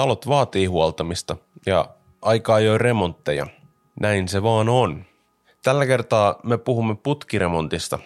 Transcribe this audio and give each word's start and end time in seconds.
talot 0.00 0.28
vaatii 0.28 0.66
huoltamista 0.66 1.36
ja 1.66 1.84
aika 2.22 2.54
ajoin 2.54 2.80
remontteja. 2.80 3.46
Näin 4.00 4.28
se 4.28 4.42
vaan 4.42 4.68
on. 4.68 5.04
Tällä 5.64 5.86
kertaa 5.86 6.40
me 6.42 6.58
puhumme 6.58 6.94
putkiremontista 6.94 7.98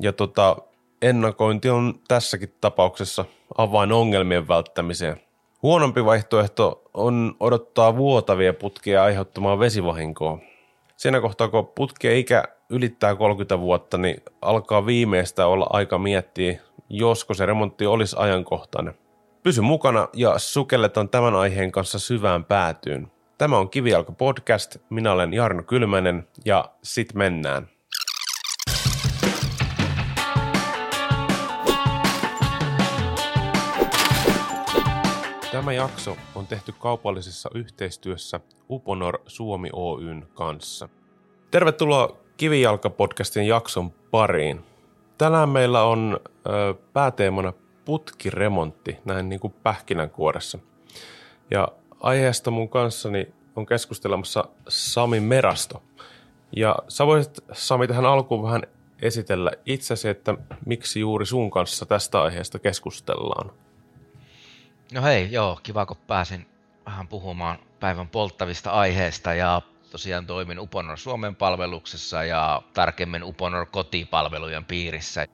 ja 0.00 0.12
tota, 0.12 0.56
ennakointi 1.02 1.70
on 1.70 1.94
tässäkin 2.08 2.54
tapauksessa 2.60 3.24
avain 3.58 3.92
ongelmien 3.92 4.48
välttämiseen. 4.48 5.20
Huonompi 5.62 6.04
vaihtoehto 6.04 6.82
on 6.94 7.36
odottaa 7.40 7.96
vuotavia 7.96 8.52
putkia 8.52 9.04
aiheuttamaan 9.04 9.58
vesivahinkoa. 9.58 10.38
Siinä 10.96 11.20
kohtaa, 11.20 11.48
kun 11.48 11.66
putkien 11.66 12.16
ikä 12.16 12.44
ylittää 12.70 13.14
30 13.14 13.60
vuotta, 13.60 13.98
niin 13.98 14.22
alkaa 14.42 14.86
viimeistä 14.86 15.46
olla 15.46 15.66
aika 15.70 15.98
miettiä, 15.98 16.60
josko 16.88 17.34
se 17.34 17.46
remontti 17.46 17.86
olisi 17.86 18.16
ajankohtainen. 18.18 18.94
Pysy 19.46 19.60
mukana 19.60 20.08
ja 20.12 20.38
sukelletaan 20.38 21.08
tämän 21.08 21.34
aiheen 21.34 21.72
kanssa 21.72 21.98
syvään 21.98 22.44
päätyyn. 22.44 23.12
Tämä 23.38 23.58
on 23.58 23.70
Kivijalka 23.70 24.12
podcast, 24.12 24.76
minä 24.90 25.12
olen 25.12 25.32
Jarno 25.32 25.62
Kylmänen 25.62 26.28
ja 26.44 26.64
sit 26.82 27.14
mennään. 27.14 27.68
Tämä 35.52 35.72
jakso 35.72 36.16
on 36.34 36.46
tehty 36.46 36.74
kaupallisessa 36.78 37.50
yhteistyössä 37.54 38.40
Uponor 38.70 39.18
Suomi 39.26 39.70
Oyn 39.72 40.26
kanssa. 40.34 40.88
Tervetuloa 41.50 42.16
Kivijalka-podcastin 42.36 43.46
jakson 43.46 43.90
pariin. 44.10 44.60
Tänään 45.18 45.48
meillä 45.48 45.82
on 45.82 46.20
ö, 46.46 46.74
pääteemana 46.92 47.52
putkiremontti, 47.86 48.98
näin 49.04 49.28
niin 49.28 49.40
kuin 49.40 49.54
pähkinänkuoressa. 49.62 50.58
Ja 51.50 51.68
aiheesta 52.00 52.50
mun 52.50 52.68
kanssani 52.68 53.34
on 53.56 53.66
keskustelemassa 53.66 54.44
Sami 54.68 55.20
Merasto. 55.20 55.82
Ja 56.56 56.76
sä 56.88 57.06
voisit 57.06 57.44
Sami 57.52 57.88
tähän 57.88 58.06
alkuun 58.06 58.42
vähän 58.42 58.62
esitellä 59.02 59.52
itsesi, 59.66 60.08
että 60.08 60.34
miksi 60.66 61.00
juuri 61.00 61.26
sun 61.26 61.50
kanssa 61.50 61.86
tästä 61.86 62.22
aiheesta 62.22 62.58
keskustellaan. 62.58 63.52
No 64.92 65.02
hei, 65.02 65.32
joo, 65.32 65.60
kiva 65.62 65.86
kun 65.86 65.96
pääsin 66.06 66.46
vähän 66.86 67.08
puhumaan 67.08 67.58
päivän 67.80 68.08
polttavista 68.08 68.70
aiheista 68.70 69.34
ja 69.34 69.62
tosiaan 69.90 70.26
toimin 70.26 70.60
Uponor 70.60 70.98
Suomen 70.98 71.36
palveluksessa 71.36 72.24
ja 72.24 72.62
tarkemmin 72.74 73.24
Uponor 73.24 73.66
kotipalvelujen 73.66 74.64
piirissä. 74.64 75.26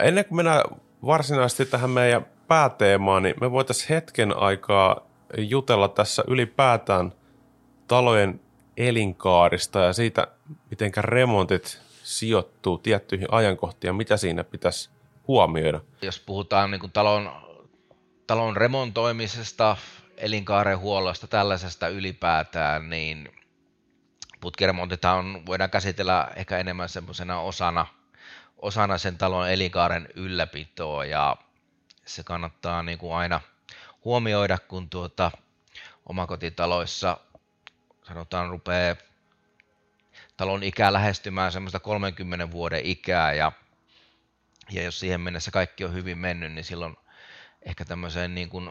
Ennen 0.00 0.24
kuin 0.24 0.36
mennään 0.36 0.62
varsinaisesti 1.04 1.66
tähän 1.66 1.90
meidän 1.90 2.26
pääteemaan, 2.48 3.22
niin 3.22 3.34
me 3.40 3.50
voitaisiin 3.50 3.88
hetken 3.88 4.36
aikaa 4.36 5.06
jutella 5.38 5.88
tässä 5.88 6.24
ylipäätään 6.28 7.12
talojen 7.88 8.40
elinkaarista 8.76 9.78
ja 9.78 9.92
siitä, 9.92 10.26
miten 10.70 10.92
remontit 10.96 11.80
sijoittuu 12.02 12.78
tiettyihin 12.78 13.28
ajankohtiin 13.30 13.88
ja 13.88 13.92
mitä 13.92 14.16
siinä 14.16 14.44
pitäisi 14.44 14.90
huomioida. 15.28 15.80
Jos 16.02 16.20
puhutaan 16.20 16.70
niin 16.70 16.92
talon, 16.92 17.30
talon 18.26 18.56
remontoimisesta, 18.56 19.76
elinkaaren 20.16 20.78
huollosta, 20.78 21.26
tällaisesta 21.26 21.88
ylipäätään, 21.88 22.90
niin 22.90 23.28
putkiremontithan 24.40 25.46
voidaan 25.46 25.70
käsitellä 25.70 26.28
ehkä 26.36 26.58
enemmän 26.58 26.88
semmoisena 26.88 27.40
osana, 27.40 27.86
osana 28.56 28.98
sen 28.98 29.18
talon 29.18 29.50
elinkaaren 29.50 30.08
ylläpitoa 30.14 31.04
ja 31.04 31.36
se 32.04 32.22
kannattaa 32.22 32.82
niin 32.82 32.98
kuin 32.98 33.14
aina 33.14 33.40
huomioida, 34.04 34.58
kun 34.58 34.90
tuota, 34.90 35.30
omakotitaloissa 36.06 37.18
sanotaan 38.02 38.50
rupeaa 38.50 38.96
talon 40.36 40.62
ikää 40.62 40.92
lähestymään 40.92 41.52
semmoista 41.52 41.80
30 41.80 42.50
vuoden 42.50 42.80
ikää 42.84 43.32
ja, 43.32 43.52
ja 44.70 44.82
jos 44.82 45.00
siihen 45.00 45.20
mennessä 45.20 45.50
kaikki 45.50 45.84
on 45.84 45.94
hyvin 45.94 46.18
mennyt, 46.18 46.52
niin 46.52 46.64
silloin 46.64 46.96
ehkä 47.62 47.84
tämmöiseen 47.84 48.34
niin 48.34 48.48
kuin 48.48 48.70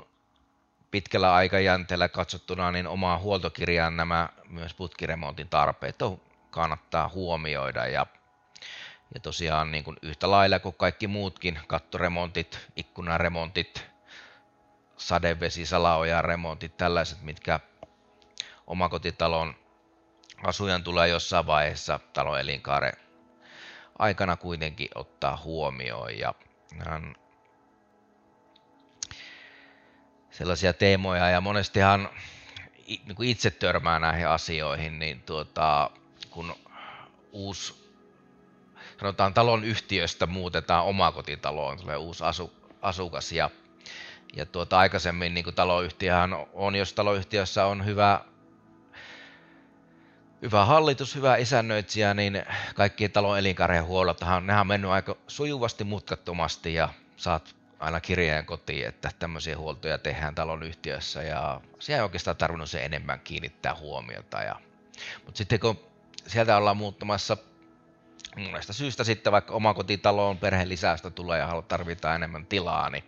pitkällä 0.91 1.33
aikajänteellä 1.33 2.09
katsottuna 2.09 2.71
niin 2.71 2.87
omaa 2.87 3.17
huoltokirjaan 3.17 3.97
nämä 3.97 4.29
myös 4.49 4.73
putkiremontin 4.73 5.49
tarpeet 5.49 6.01
on, 6.01 6.21
kannattaa 6.49 7.09
huomioida 7.09 7.87
ja, 7.87 8.05
ja 9.13 9.19
tosiaan 9.19 9.71
niin 9.71 9.83
kuin 9.83 9.97
yhtä 10.01 10.31
lailla 10.31 10.59
kuin 10.59 10.75
kaikki 10.75 11.07
muutkin 11.07 11.59
kattoremontit, 11.67 12.67
ikkunaremontit, 12.75 13.85
sadevesi, 14.97 15.65
salaojan 15.65 16.25
remontit, 16.25 16.77
tällaiset, 16.77 17.21
mitkä 17.21 17.59
omakotitalon 18.67 19.55
asujan 20.43 20.83
tulee 20.83 21.07
jossain 21.07 21.45
vaiheessa 21.45 21.99
talon 22.13 22.39
elinkaaren 22.39 22.93
aikana 23.99 24.37
kuitenkin 24.37 24.89
ottaa 24.95 25.41
huomioon. 25.43 26.17
Ja 26.17 26.33
sellaisia 30.31 30.73
teemoja 30.73 31.29
ja 31.29 31.41
monestihan 31.41 32.09
niin 32.87 33.15
kuin 33.15 33.29
itse 33.29 33.51
törmää 33.51 33.99
näihin 33.99 34.27
asioihin, 34.27 34.99
niin 34.99 35.21
tuota, 35.21 35.89
kun 36.29 36.55
uusi 37.31 37.84
sanotaan 38.99 39.33
talon 39.33 39.63
yhtiöstä 39.63 40.25
muutetaan 40.25 40.85
omakotitaloon, 40.85 41.77
tulee 41.77 41.97
uusi 41.97 42.23
asu, 42.23 42.53
asukas 42.81 43.31
ja, 43.31 43.49
ja 44.35 44.45
tuota, 44.45 44.77
aikaisemmin 44.79 45.33
niin 45.33 45.43
kuin 45.43 45.55
taloyhtiöhän 45.55 46.29
on, 46.53 46.75
jos 46.75 46.93
taloyhtiössä 46.93 47.65
on 47.65 47.85
hyvä 47.85 48.21
hyvä 50.41 50.65
hallitus, 50.65 51.15
hyvä 51.15 51.35
isännöitsijä, 51.35 52.13
niin 52.13 52.45
kaikki 52.75 53.09
talon 53.09 53.39
elinkaarien 53.39 53.85
huollothan, 53.85 54.47
nehän 54.47 54.61
on 54.61 54.67
mennyt 54.67 54.91
aika 54.91 55.15
sujuvasti 55.27 55.83
mutkattomasti 55.83 56.73
ja 56.73 56.89
saat 57.15 57.55
aina 57.79 58.01
kirjeen 58.01 58.45
kotiin, 58.45 58.87
että 58.87 59.11
tämmöisiä 59.19 59.57
huoltoja 59.57 59.97
tehdään 59.97 60.35
talon 60.35 60.63
yhtiössä 60.63 61.23
ja 61.23 61.61
siellä 61.79 61.99
ei 61.99 62.03
oikeastaan 62.03 62.37
tarvinnut 62.37 62.69
se 62.69 62.85
enemmän 62.85 63.19
kiinnittää 63.19 63.75
huomiota. 63.75 64.41
Ja, 64.41 64.55
mutta 65.25 65.37
sitten 65.37 65.59
kun 65.59 65.79
sieltä 66.27 66.57
ollaan 66.57 66.77
muuttamassa 66.77 67.37
monesta 68.35 68.73
syystä 68.73 69.03
sitten 69.03 69.33
vaikka 69.33 69.53
omakotitaloon 69.53 70.37
perheen 70.37 70.69
lisäystä 70.69 71.09
tulee 71.09 71.39
ja 71.39 71.63
tarvitaan 71.67 72.15
enemmän 72.15 72.45
tilaa, 72.45 72.89
niin, 72.89 73.03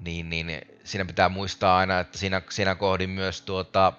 niin, 0.00 0.28
niin 0.28 0.60
siinä 0.84 1.04
pitää 1.04 1.28
muistaa 1.28 1.78
aina, 1.78 2.00
että 2.00 2.18
siinä, 2.18 2.42
siinä 2.50 2.74
kohdin 2.74 3.10
myös 3.10 3.42
tuota, 3.42 3.92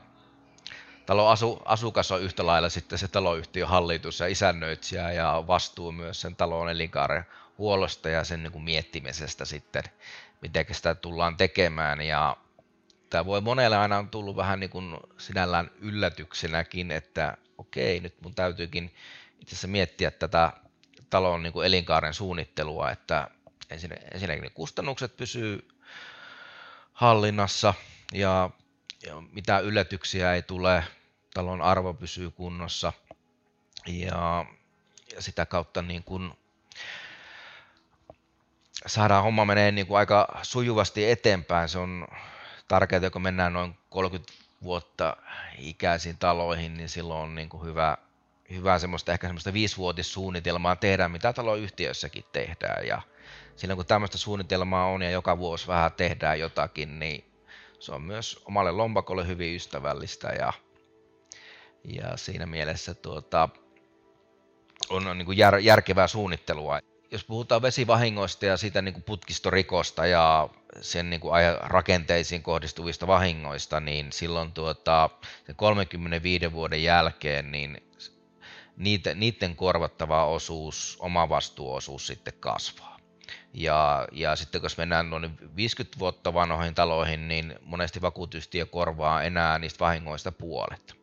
talon 1.05 1.31
asu, 1.31 1.61
asukas 1.65 2.11
on 2.11 2.21
yhtä 2.21 2.45
lailla 2.45 2.69
sitten 2.69 2.99
se 2.99 3.07
taloyhtiön 3.07 3.69
hallitus 3.69 4.19
ja 4.19 4.27
isännöitsijä 4.27 5.11
ja 5.11 5.43
vastuu 5.47 5.91
myös 5.91 6.21
sen 6.21 6.35
talon 6.35 6.69
elinkaaren 6.69 7.25
huollosta 7.57 8.09
ja 8.09 8.23
sen 8.23 8.43
niin 8.43 8.51
kuin 8.51 8.63
miettimisestä 8.63 9.45
sitten, 9.45 9.83
miten 10.41 10.65
sitä 10.71 10.95
tullaan 10.95 11.37
tekemään. 11.37 12.01
Ja 12.01 12.37
tämä 13.09 13.25
voi 13.25 13.41
monelle 13.41 13.77
aina 13.77 13.97
on 13.97 14.09
tullut 14.09 14.35
vähän 14.35 14.59
niin 14.59 14.69
kuin 14.69 14.97
sinällään 15.17 15.71
yllätyksenäkin, 15.79 16.91
että 16.91 17.37
okei, 17.57 17.99
nyt 17.99 18.21
mun 18.21 18.35
täytyykin 18.35 18.93
itse 19.47 19.55
asiassa 19.55 19.67
miettiä 19.67 20.11
tätä 20.11 20.53
talon 21.09 21.43
niin 21.43 21.53
kuin 21.53 21.67
elinkaaren 21.67 22.13
suunnittelua, 22.13 22.91
että 22.91 23.29
ensinnäkin 24.11 24.51
kustannukset 24.53 25.17
pysyy 25.17 25.67
hallinnassa 26.93 27.73
ja, 28.13 28.49
ja 29.05 29.21
mitä 29.31 29.59
yllätyksiä 29.59 30.33
ei 30.33 30.41
tule, 30.41 30.83
talon 31.33 31.61
arvo 31.61 31.93
pysyy 31.93 32.31
kunnossa 32.31 32.93
ja, 33.85 34.45
ja 35.15 35.21
sitä 35.21 35.45
kautta 35.45 35.81
niin 35.81 36.03
kuin 36.03 36.33
saadaan 38.85 39.23
homma 39.23 39.45
menee 39.45 39.71
niin 39.71 39.87
kuin 39.87 39.97
aika 39.97 40.39
sujuvasti 40.43 41.09
eteenpäin. 41.11 41.69
Se 41.69 41.79
on 41.79 42.07
tärkeää, 42.67 43.09
kun 43.09 43.21
mennään 43.21 43.53
noin 43.53 43.77
30 43.89 44.33
vuotta 44.63 45.17
ikäisiin 45.57 46.17
taloihin, 46.17 46.77
niin 46.77 46.89
silloin 46.89 47.21
on 47.21 47.35
niin 47.35 47.49
kuin 47.49 47.63
hyvä, 47.63 47.97
hyvä 48.49 48.79
semmoista, 48.79 49.13
ehkä 49.13 49.27
semmoista 49.27 49.53
viisivuotissuunnitelmaa 49.53 50.75
tehdä, 50.75 51.09
mitä 51.09 51.33
taloyhtiössäkin 51.33 52.23
tehdään. 52.31 52.87
Ja 52.87 53.01
silloin 53.55 53.77
kun 53.77 53.85
tämmöistä 53.85 54.17
suunnitelmaa 54.17 54.87
on 54.87 55.01
ja 55.01 55.09
joka 55.09 55.37
vuosi 55.37 55.67
vähän 55.67 55.91
tehdään 55.91 56.39
jotakin, 56.39 56.99
niin 56.99 57.23
se 57.79 57.91
on 57.91 58.01
myös 58.01 58.43
omalle 58.45 58.71
lompakolle 58.71 59.27
hyvin 59.27 59.55
ystävällistä 59.55 60.27
ja, 60.27 60.53
ja 61.83 62.17
siinä 62.17 62.45
mielessä 62.45 62.93
tuota, 62.93 63.49
on, 64.89 65.07
on 65.07 65.17
niin 65.17 65.25
kuin 65.25 65.37
jär, 65.37 65.57
järkevää 65.57 66.07
suunnittelua 66.07 66.79
jos 67.11 67.23
puhutaan 67.23 67.61
vesivahingoista 67.61 68.45
ja 68.45 68.57
siitä 68.57 68.81
niin 68.81 68.93
kuin 68.93 69.03
putkistorikosta 69.03 70.05
ja 70.05 70.49
sen 70.81 71.09
niin 71.09 71.19
kuin 71.19 71.33
rakenteisiin 71.59 72.43
kohdistuvista 72.43 73.07
vahingoista, 73.07 73.79
niin 73.79 74.11
silloin 74.11 74.51
tuota, 74.51 75.09
35 75.55 76.51
vuoden 76.51 76.83
jälkeen 76.83 77.51
niin 77.51 77.83
niitä, 78.77 79.13
niiden 79.13 79.55
korvattava 79.55 80.25
osuus, 80.25 80.97
oma 80.99 81.29
vastuuosuus 81.29 82.07
sitten 82.07 82.33
kasvaa. 82.39 82.97
Ja, 83.53 84.07
ja 84.11 84.35
sitten 84.35 84.63
jos 84.63 84.77
mennään 84.77 85.09
noin 85.09 85.31
50 85.55 85.99
vuotta 85.99 86.33
vanhoihin 86.33 86.75
taloihin, 86.75 87.27
niin 87.27 87.55
monesti 87.61 88.01
vakuutustyö 88.01 88.65
korvaa 88.65 89.23
enää 89.23 89.59
niistä 89.59 89.79
vahingoista 89.79 90.31
puolet. 90.31 90.97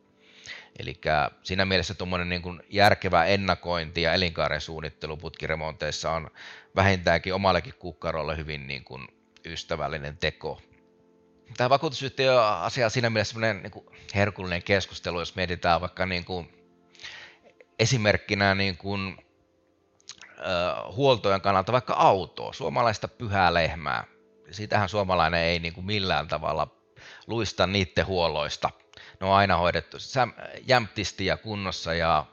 Eli 0.79 1.01
siinä 1.43 1.65
mielessä 1.65 1.93
tuommoinen 1.93 2.29
niin 2.29 2.61
järkevä 2.69 3.25
ennakointi 3.25 4.01
ja 4.01 4.13
elinkaaren 4.13 4.61
suunnittelu 4.61 5.17
putkiremonteissa 5.17 6.11
on 6.11 6.31
vähintäänkin 6.75 7.33
omallekin 7.33 7.73
kukkarolle 7.79 8.37
hyvin 8.37 8.67
niin 8.67 8.83
kuin 8.83 9.07
ystävällinen 9.45 10.17
teko. 10.17 10.61
Tämä 11.57 11.69
vakuutusyhtiö 11.69 12.47
asia 12.47 12.85
on 12.85 12.91
siinä 12.91 13.09
mielessä 13.09 13.39
niin 13.39 13.85
herkullinen 14.15 14.63
keskustelu, 14.63 15.19
jos 15.19 15.35
mietitään 15.35 15.81
vaikka 15.81 16.05
niin 16.05 16.25
kuin 16.25 16.54
esimerkkinä 17.79 18.55
niin 18.55 18.77
kuin, 18.77 19.17
äh, 20.39 20.95
huoltojen 20.95 21.41
kannalta 21.41 21.71
vaikka 21.71 21.93
autoa, 21.93 22.53
suomalaista 22.53 23.07
pyhää 23.07 23.53
lehmää. 23.53 24.03
Siitähän 24.51 24.89
suomalainen 24.89 25.41
ei 25.41 25.59
niin 25.59 25.73
kuin 25.73 25.85
millään 25.85 26.27
tavalla 26.27 26.67
luista 27.27 27.67
niiden 27.67 28.05
huolloista. 28.05 28.69
Ne 29.19 29.27
on 29.27 29.33
aina 29.33 29.57
hoidettu 29.57 29.97
jämptisti 30.67 31.25
ja 31.25 31.37
kunnossa 31.37 31.93
ja 31.93 32.25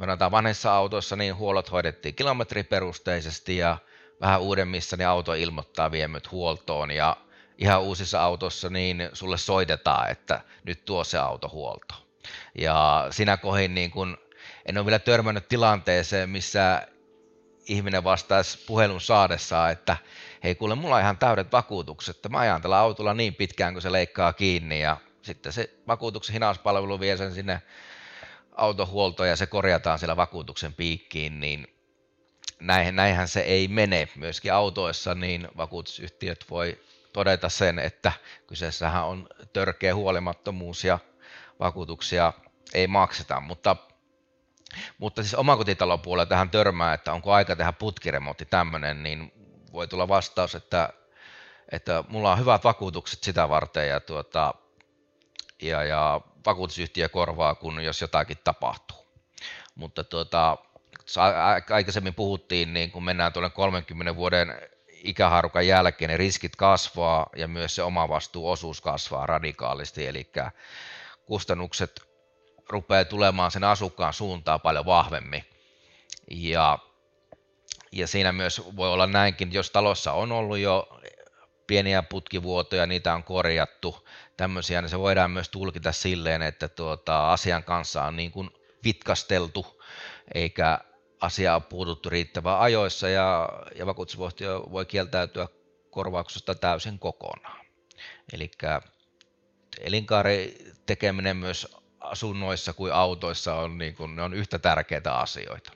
verrataan 0.00 0.30
vanhissa 0.30 0.72
autoissa, 0.72 1.16
niin 1.16 1.36
huollot 1.36 1.72
hoidettiin 1.72 2.14
kilometriperusteisesti 2.14 3.56
ja 3.56 3.78
vähän 4.20 4.40
uudemmissa 4.40 4.96
niin 4.96 5.08
auto 5.08 5.34
ilmoittaa 5.34 5.90
viemyt 5.90 6.30
huoltoon 6.30 6.90
ja 6.90 7.16
ihan 7.58 7.82
uusissa 7.82 8.22
autossa 8.22 8.70
niin 8.70 9.10
sulle 9.12 9.38
soitetaan, 9.38 10.10
että 10.10 10.40
nyt 10.64 10.84
tuo 10.84 11.04
se 11.04 11.18
auto 11.18 11.48
huolto. 11.48 11.94
Ja 12.58 13.06
sinä 13.10 13.36
kohin 13.36 13.74
niin 13.74 13.90
kun, 13.90 14.18
en 14.68 14.78
ole 14.78 14.86
vielä 14.86 14.98
törmännyt 14.98 15.48
tilanteeseen, 15.48 16.30
missä 16.30 16.86
ihminen 17.68 18.04
vastaisi 18.04 18.58
puhelun 18.66 19.00
saadessaan, 19.00 19.72
että 19.72 19.96
hei 20.44 20.54
kuule, 20.54 20.74
mulla 20.74 20.94
on 20.94 21.00
ihan 21.00 21.18
täydet 21.18 21.52
vakuutukset, 21.52 22.16
että 22.16 22.28
mä 22.28 22.38
ajan 22.38 22.62
tällä 22.62 22.78
autolla 22.78 23.14
niin 23.14 23.34
pitkään, 23.34 23.72
kun 23.72 23.82
se 23.82 23.92
leikkaa 23.92 24.32
kiinni 24.32 24.80
ja 24.80 24.96
sitten 25.22 25.52
se 25.52 25.70
vakuutuksen 25.86 26.32
hinauspalvelu 26.32 27.00
vie 27.00 27.16
sen 27.16 27.34
sinne 27.34 27.62
autohuoltoon 28.52 29.28
ja 29.28 29.36
se 29.36 29.46
korjataan 29.46 29.98
siellä 29.98 30.16
vakuutuksen 30.16 30.74
piikkiin, 30.74 31.40
niin 31.40 31.66
näinhän, 32.60 32.96
näinhän 32.96 33.28
se 33.28 33.40
ei 33.40 33.68
mene. 33.68 34.08
Myöskin 34.16 34.52
autoissa 34.52 35.14
niin 35.14 35.48
vakuutusyhtiöt 35.56 36.44
voi 36.50 36.80
todeta 37.12 37.48
sen, 37.48 37.78
että 37.78 38.12
kyseessähän 38.46 39.04
on 39.04 39.28
törkeä 39.52 39.94
huolimattomuus 39.94 40.84
ja 40.84 40.98
vakuutuksia 41.60 42.32
ei 42.74 42.86
makseta, 42.86 43.40
mutta 43.40 43.76
mutta 44.98 45.22
siis 45.22 45.34
omakotitalon 45.34 46.00
puolella 46.00 46.26
tähän 46.26 46.50
törmää, 46.50 46.94
että 46.94 47.12
onko 47.12 47.32
aika 47.32 47.56
tehdä 47.56 47.72
putkiremontti 47.72 48.44
tämmöinen, 48.44 49.02
niin 49.02 49.32
voi 49.72 49.88
tulla 49.88 50.08
vastaus, 50.08 50.54
että, 50.54 50.88
että 51.72 52.04
mulla 52.08 52.32
on 52.32 52.38
hyvät 52.38 52.64
vakuutukset 52.64 53.22
sitä 53.22 53.48
varten 53.48 53.88
ja, 53.88 54.00
tuota, 54.00 54.54
ja, 55.62 55.84
ja 55.84 56.20
vakuutusyhtiö 56.46 57.08
korvaa, 57.08 57.54
kun 57.54 57.84
jos 57.84 58.00
jotakin 58.00 58.38
tapahtuu. 58.44 59.06
Mutta 59.74 60.04
tuota, 60.04 60.56
aikaisemmin 61.70 62.14
puhuttiin, 62.14 62.74
niin 62.74 62.90
kun 62.90 63.04
mennään 63.04 63.32
tuonne 63.32 63.50
30 63.50 64.16
vuoden 64.16 64.60
ikähaarukan 64.88 65.66
jälkeen, 65.66 66.08
niin 66.08 66.18
riskit 66.18 66.56
kasvaa 66.56 67.30
ja 67.36 67.48
myös 67.48 67.74
se 67.74 67.82
omavastuuosuus 67.82 68.80
kasvaa 68.80 69.26
radikaalisti, 69.26 70.06
eli 70.06 70.30
kustannukset 71.24 72.07
rupeaa 72.68 73.04
tulemaan 73.04 73.50
sen 73.50 73.64
asukkaan 73.64 74.12
suuntaan 74.12 74.60
paljon 74.60 74.86
vahvemmin. 74.86 75.44
Ja, 76.30 76.78
ja 77.92 78.06
siinä 78.06 78.32
myös 78.32 78.62
voi 78.76 78.92
olla 78.92 79.06
näinkin, 79.06 79.52
jos 79.52 79.70
talossa 79.70 80.12
on 80.12 80.32
ollut 80.32 80.58
jo 80.58 81.00
pieniä 81.66 82.02
putkivuotoja, 82.02 82.86
niitä 82.86 83.14
on 83.14 83.24
korjattu, 83.24 84.08
tämmöisiä, 84.36 84.82
niin 84.82 84.88
se 84.88 84.98
voidaan 84.98 85.30
myös 85.30 85.48
tulkita 85.48 85.92
silleen, 85.92 86.42
että 86.42 86.68
tuota, 86.68 87.32
asian 87.32 87.64
kanssa 87.64 88.04
on 88.04 88.16
niin 88.16 88.30
kuin 88.30 88.50
vitkasteltu, 88.84 89.82
eikä 90.34 90.78
asia 91.20 91.54
on 91.54 91.62
puututtu 91.62 92.10
riittävän 92.10 92.58
ajoissa, 92.58 93.08
ja, 93.08 93.48
ja 93.74 93.86
vakuutusvuotio 93.86 94.68
voi 94.72 94.86
kieltäytyä 94.86 95.48
korvauksesta 95.90 96.54
täysin 96.54 96.98
kokonaan. 96.98 97.66
Eli 98.32 98.50
elinkaari 99.80 100.58
tekeminen 100.86 101.36
myös 101.36 101.76
asunnoissa 102.08 102.72
kuin 102.72 102.92
autoissa 102.92 103.54
on, 103.54 103.78
niin 103.78 103.94
kuin, 103.94 104.16
ne 104.16 104.22
on 104.22 104.34
yhtä 104.34 104.58
tärkeitä 104.58 105.14
asioita. 105.14 105.72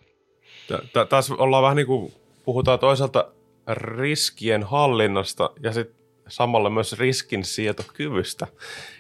Tässä 1.09 1.35
ollaan 1.35 1.63
vähän 1.63 1.77
niin 1.77 1.87
kuin, 1.87 2.13
puhutaan 2.45 2.79
toisaalta 2.79 3.33
riskien 3.67 4.63
hallinnasta 4.63 5.51
ja 5.63 5.73
sitten 5.73 6.03
samalla 6.29 6.71
myös 6.71 6.99
riskin 6.99 7.45
sietokyvystä. 7.45 8.47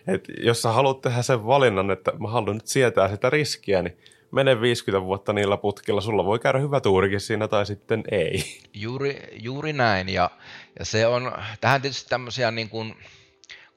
Et 0.06 0.24
jos 0.38 0.62
sä 0.62 0.72
haluat 0.72 1.00
tehdä 1.00 1.22
sen 1.22 1.46
valinnan, 1.46 1.90
että 1.90 2.12
mä 2.18 2.28
haluan 2.28 2.56
nyt 2.56 2.66
sietää 2.66 3.08
sitä 3.08 3.30
riskiä, 3.30 3.82
niin 3.82 3.96
mene 4.30 4.60
50 4.60 5.06
vuotta 5.06 5.32
niillä 5.32 5.56
putkilla, 5.56 6.00
sulla 6.00 6.24
voi 6.24 6.38
käydä 6.38 6.58
hyvä 6.58 6.80
tuurikin 6.80 7.20
siinä 7.20 7.48
tai 7.48 7.66
sitten 7.66 8.04
ei. 8.10 8.44
Juuri, 8.74 9.20
juuri 9.32 9.72
näin 9.72 10.08
ja, 10.08 10.30
ja 10.78 10.84
se 10.84 11.06
on, 11.06 11.32
tähän 11.60 11.82
tietysti 11.82 12.08
tämmöisiä 12.08 12.50
niin 12.50 12.68
kuin, 12.68 12.94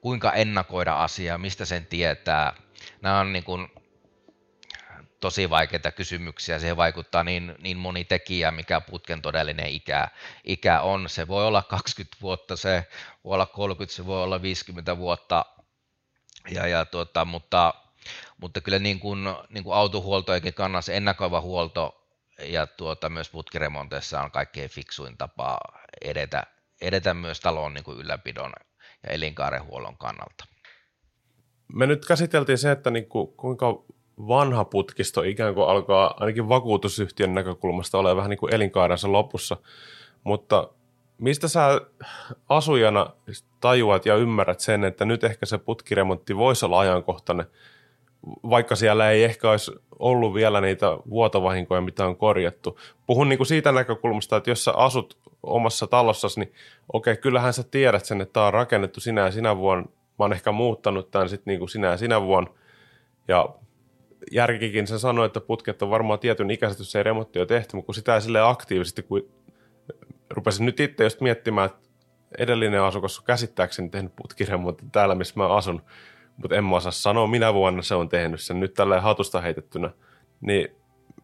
kuinka 0.00 0.32
ennakoida 0.32 1.02
asiaa, 1.02 1.38
mistä 1.38 1.64
sen 1.64 1.86
tietää. 1.86 2.52
Nämä 3.02 3.20
on 3.20 3.32
niin 3.32 3.44
kuin, 3.44 3.68
tosi 5.20 5.50
vaikeita 5.50 5.90
kysymyksiä. 5.92 6.58
Siihen 6.58 6.76
vaikuttaa 6.76 7.24
niin, 7.24 7.54
niin 7.58 7.76
moni 7.76 8.04
tekijä, 8.04 8.50
mikä 8.50 8.80
putken 8.80 9.22
todellinen 9.22 9.68
ikä, 9.68 10.08
ikä 10.44 10.80
on. 10.80 11.08
Se 11.08 11.28
voi 11.28 11.46
olla 11.46 11.62
20 11.62 12.16
vuotta, 12.22 12.56
se 12.56 12.86
voi 13.24 13.34
olla 13.34 13.46
30, 13.46 13.96
se 13.96 14.06
voi 14.06 14.22
olla 14.22 14.42
50 14.42 14.96
vuotta, 14.96 15.44
ja, 16.50 16.66
ja 16.66 16.84
tuota, 16.84 17.24
mutta, 17.24 17.74
mutta 18.38 18.60
kyllä 18.60 18.78
niin 18.78 19.00
kuin, 19.00 19.24
niin 19.48 19.64
kuin 19.64 19.76
autohuoltojenkin 19.76 20.54
kannassa 20.54 20.92
ennakoiva 20.92 21.40
huolto 21.40 22.06
ja 22.38 22.66
tuota, 22.66 23.08
myös 23.08 23.30
putkiremonteissa 23.30 24.22
on 24.22 24.30
kaikkein 24.30 24.70
fiksuin 24.70 25.16
tapa 25.16 25.58
edetä, 26.02 26.42
edetä 26.80 27.14
myös 27.14 27.40
talon 27.40 27.74
niin 27.74 27.84
kuin 27.84 27.98
ylläpidon 27.98 28.52
ja 29.06 29.12
elinkaarenhuollon 29.12 29.98
kannalta. 29.98 30.44
Me 31.72 31.86
nyt 31.86 32.06
käsiteltiin 32.06 32.58
se, 32.58 32.70
että 32.70 32.90
niin 32.90 33.06
kuin, 33.06 33.28
kuinka 33.36 33.84
vanha 34.18 34.64
putkisto 34.64 35.22
ikään 35.22 35.54
kuin 35.54 35.68
alkaa 35.68 36.14
ainakin 36.20 36.48
vakuutusyhtiön 36.48 37.34
näkökulmasta 37.34 37.98
olla 37.98 38.16
vähän 38.16 38.30
niin 38.30 38.38
kuin 38.38 38.54
elinkaarensa 38.54 39.12
lopussa. 39.12 39.56
Mutta 40.24 40.70
mistä 41.18 41.48
sä 41.48 41.80
asujana 42.48 43.10
tajuat 43.60 44.06
ja 44.06 44.16
ymmärrät 44.16 44.60
sen, 44.60 44.84
että 44.84 45.04
nyt 45.04 45.24
ehkä 45.24 45.46
se 45.46 45.58
putkiremontti 45.58 46.36
voisi 46.36 46.64
olla 46.66 46.80
ajankohtainen, 46.80 47.46
vaikka 48.26 48.76
siellä 48.76 49.10
ei 49.10 49.24
ehkä 49.24 49.50
olisi 49.50 49.72
ollut 49.98 50.34
vielä 50.34 50.60
niitä 50.60 50.86
vuotovahinkoja, 51.10 51.80
mitä 51.80 52.06
on 52.06 52.16
korjattu. 52.16 52.78
Puhun 53.06 53.28
niin 53.28 53.36
kuin 53.36 53.46
siitä 53.46 53.72
näkökulmasta, 53.72 54.36
että 54.36 54.50
jos 54.50 54.64
sä 54.64 54.72
asut 54.72 55.18
omassa 55.42 55.86
talossasi, 55.86 56.40
niin 56.40 56.52
okei, 56.92 57.16
kyllähän 57.16 57.52
sä 57.52 57.62
tiedät 57.62 58.04
sen, 58.04 58.20
että 58.20 58.32
tämä 58.32 58.46
on 58.46 58.54
rakennettu 58.54 59.00
sinä 59.00 59.20
ja 59.20 59.30
sinä 59.30 59.56
vuonna. 59.56 59.84
Mä 59.88 60.24
oon 60.24 60.32
ehkä 60.32 60.52
muuttanut 60.52 61.10
tämän 61.10 61.28
sitten 61.28 61.52
niin 61.52 61.58
kuin 61.58 61.68
sinä 61.68 61.86
ja 61.86 61.96
sinä 61.96 62.22
vuonna. 62.22 62.50
Ja 63.28 63.48
järkikin 64.32 64.86
se 64.86 64.98
sanoi, 64.98 65.26
että 65.26 65.40
putket 65.40 65.82
on 65.82 65.90
varmaan 65.90 66.18
tietyn 66.18 66.50
ikäiset, 66.50 66.78
jos 66.78 66.96
ei 66.96 67.02
remontti 67.02 67.38
ole 67.38 67.46
tehty, 67.46 67.76
mutta 67.76 67.86
kun 67.86 67.94
sitä 67.94 68.14
ei 68.14 68.20
sille 68.20 68.40
aktiivisesti, 68.40 69.02
kun 69.02 69.28
rupesin 70.30 70.66
nyt 70.66 70.80
itse 70.80 71.04
just 71.04 71.20
miettimään, 71.20 71.66
että 71.66 71.88
edellinen 72.38 72.82
asukas 72.82 73.18
on 73.18 73.24
käsittääkseni 73.24 73.88
tehnyt 73.88 74.16
putkiremontin 74.16 74.90
täällä, 74.90 75.14
missä 75.14 75.34
mä 75.36 75.48
asun, 75.48 75.82
mutta 76.36 76.56
en 76.56 76.64
mä 76.64 76.76
osaa 76.76 76.92
sanoa, 76.92 77.26
minä 77.26 77.54
vuonna 77.54 77.82
se 77.82 77.94
on 77.94 78.08
tehnyt 78.08 78.40
sen 78.40 78.60
nyt 78.60 78.74
tällä 78.74 79.00
hatusta 79.00 79.40
heitettynä. 79.40 79.90
Niin 80.40 80.68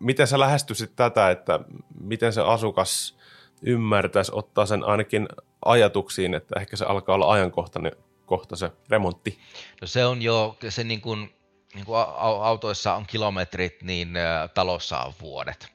miten 0.00 0.26
sä 0.26 0.38
lähestyisit 0.38 0.96
tätä, 0.96 1.30
että 1.30 1.60
miten 2.00 2.32
se 2.32 2.40
asukas 2.40 3.18
ymmärtäisi 3.62 4.32
ottaa 4.34 4.66
sen 4.66 4.84
ainakin 4.84 5.28
ajatuksiin, 5.64 6.34
että 6.34 6.60
ehkä 6.60 6.76
se 6.76 6.84
alkaa 6.84 7.14
olla 7.14 7.32
ajankohtainen 7.32 7.92
kohta 8.26 8.56
se 8.56 8.70
remontti? 8.90 9.38
No 9.80 9.86
se 9.86 10.06
on 10.06 10.22
jo 10.22 10.56
se 10.68 10.84
niin 10.84 11.00
kuin 11.00 11.34
niin 11.74 11.86
kuin 11.86 11.98
autoissa 12.18 12.94
on 12.94 13.06
kilometrit, 13.06 13.82
niin 13.82 14.14
talossa 14.54 15.00
on 15.00 15.12
vuodet. 15.20 15.68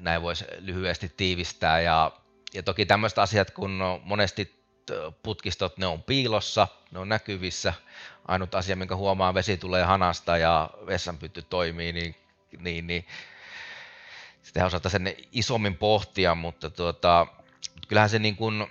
Näin 0.00 0.22
voisi 0.22 0.44
lyhyesti 0.58 1.12
tiivistää. 1.16 1.80
Ja, 1.80 2.12
ja 2.54 2.62
toki 2.62 2.86
tämmöiset 2.86 3.18
asiat, 3.18 3.50
kun 3.50 3.82
monesti 4.04 4.56
putkistot, 5.22 5.78
ne 5.78 5.86
on 5.86 6.02
piilossa, 6.02 6.68
ne 6.90 6.98
on 6.98 7.08
näkyvissä. 7.08 7.72
Ainut 8.28 8.54
asia, 8.54 8.76
minkä 8.76 8.96
huomaa, 8.96 9.34
vesi 9.34 9.56
tulee 9.56 9.84
hanasta 9.84 10.38
ja 10.38 10.70
vessanpytty 10.86 11.42
toimii, 11.42 11.92
niin, 11.92 12.14
niin, 12.58 12.86
niin 12.86 13.06
sitä 14.42 14.66
osata 14.66 14.88
sen 14.88 15.14
isommin 15.32 15.76
pohtia, 15.76 16.34
mutta 16.34 16.70
tuota, 16.70 17.26
kyllähän 17.88 18.10
se 18.10 18.18
niin 18.18 18.36
kuin 18.36 18.66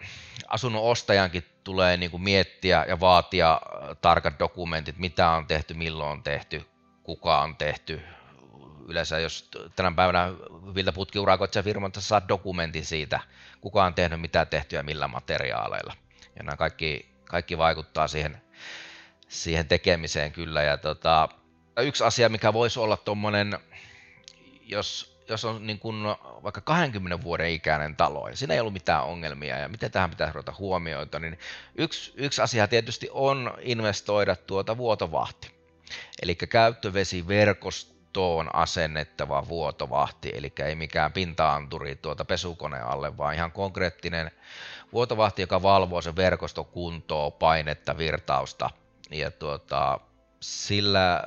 asunnon 0.48 0.84
ostajankin 0.84 1.44
tulee 1.64 1.98
niin 1.98 2.12
kuin 2.12 2.24
miettiä 2.24 2.86
ja 2.88 3.00
vaatia 3.00 3.54
äh, 3.54 3.98
tarkat 4.02 4.40
dokumentit, 4.40 4.98
mitä 4.98 5.30
on 5.30 5.48
tehty, 5.48 5.74
milloin 5.74 6.12
on 6.12 6.24
tehty, 6.24 6.66
kuka 7.04 7.42
on 7.42 7.56
tehty, 7.56 8.02
yleensä 8.88 9.20
jos 9.20 9.50
tänä 9.76 9.92
päivänä 9.92 10.34
hyviltä 10.66 10.92
putkiurakoitsijafirmoilta 10.92 12.02
saat 12.02 12.28
dokumentin 12.28 12.86
siitä, 12.86 13.20
kuka 13.62 13.86
on 13.86 13.94
tehnyt 13.94 14.22
mitä 14.22 14.46
tehtyä 14.46 14.84
millä 14.84 15.08
materiaaleilla. 15.08 15.94
Ja 16.36 16.44
nämä 16.44 16.58
kaikki, 16.58 17.10
kaikki 17.26 17.58
vaikuttaa 17.58 18.08
siihen, 18.08 18.42
siihen 19.28 19.68
tekemiseen 19.68 20.32
kyllä. 20.32 20.64
Ja 20.64 20.78
tota, 20.78 21.30
yksi 21.80 22.04
asia, 22.04 22.30
mikä 22.30 22.54
voisi 22.54 22.80
olla 22.80 22.98
tuommoinen, 22.98 23.60
jos, 24.62 25.20
jos 25.30 25.46
on 25.46 25.68
niin 25.68 25.80
kuin 25.80 26.04
vaikka 26.44 26.62
20 26.62 27.24
vuoden 27.24 27.50
ikäinen 27.50 27.96
talo 27.96 28.30
ja 28.30 28.38
siinä 28.38 28.54
ei 28.54 28.60
ollut 28.60 28.74
mitään 28.74 29.04
ongelmia 29.04 29.58
ja 29.58 29.70
miten 29.70 29.92
tähän 29.92 30.10
pitäisi 30.10 30.34
ruveta 30.34 30.54
huomioita, 30.60 31.20
niin 31.20 31.40
yksi, 31.78 32.14
yksi 32.16 32.42
asia 32.42 32.68
tietysti 32.68 33.10
on 33.12 33.54
investoida 33.62 34.36
tuota 34.36 34.78
vuotovahti. 34.78 35.56
Eli 36.22 36.36
käyttövesiverkostoon 36.36 38.56
asennettava 38.56 39.48
vuotovahti, 39.48 40.32
eli 40.36 40.54
ei 40.66 40.76
mikään 40.76 41.14
pintaanturi 41.14 41.96
tuota 41.96 42.26
pesukoneen 42.26 42.86
alle, 42.86 43.18
vaan 43.18 43.36
ihan 43.36 43.52
konkreettinen 43.52 44.32
vuotovahti, 44.94 45.42
joka 45.42 45.62
valvoo 45.62 46.02
sen 46.02 46.16
verkostokuntoa, 46.16 47.32
painetta, 47.32 47.98
virtausta. 47.98 48.70
Ja 49.12 49.32
tuota, 49.32 50.00
sillä 50.40 51.24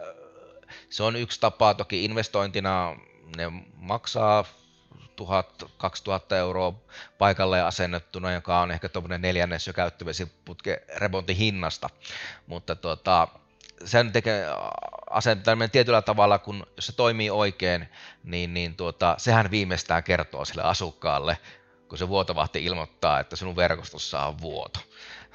se 0.91 1.03
on 1.03 1.17
yksi 1.17 1.41
tapa, 1.41 1.75
toki 1.75 2.05
investointina 2.05 2.97
ne 3.37 3.53
maksaa 3.75 4.45
1000-2000 4.95 6.35
euroa 6.37 6.75
paikalle 7.19 7.63
asennettuna, 7.63 8.33
joka 8.33 8.61
on 8.61 8.71
ehkä 8.71 8.89
tuommoinen 8.89 9.23
neljännes 9.23 9.67
jo 9.67 9.73
käyttövesiputke 9.73 10.85
remontin 10.97 11.37
hinnasta. 11.37 11.91
Mutta 12.47 12.77
tuota, 12.77 13.29
sen 13.85 14.13
tekee 14.13 14.47
asentaminen 15.11 15.71
tietyllä 15.71 16.03
tavalla, 16.03 16.39
kun 16.39 16.67
jos 16.77 16.87
se 16.87 16.93
toimii 16.93 17.31
oikein, 17.31 17.89
niin, 18.25 18.55
niin 18.55 18.77
tuota, 18.77 19.15
sehän 19.19 19.51
viimeistään 19.51 20.03
kertoo 20.05 20.45
sille 20.45 20.63
asukkaalle, 20.63 21.39
kun 21.89 21.99
se 21.99 22.09
vuotovahti 22.09 22.65
ilmoittaa, 22.65 23.21
että 23.21 23.37
sinun 23.37 23.57
verkostossa 23.57 24.27
on 24.27 24.41
vuoto. 24.41 24.81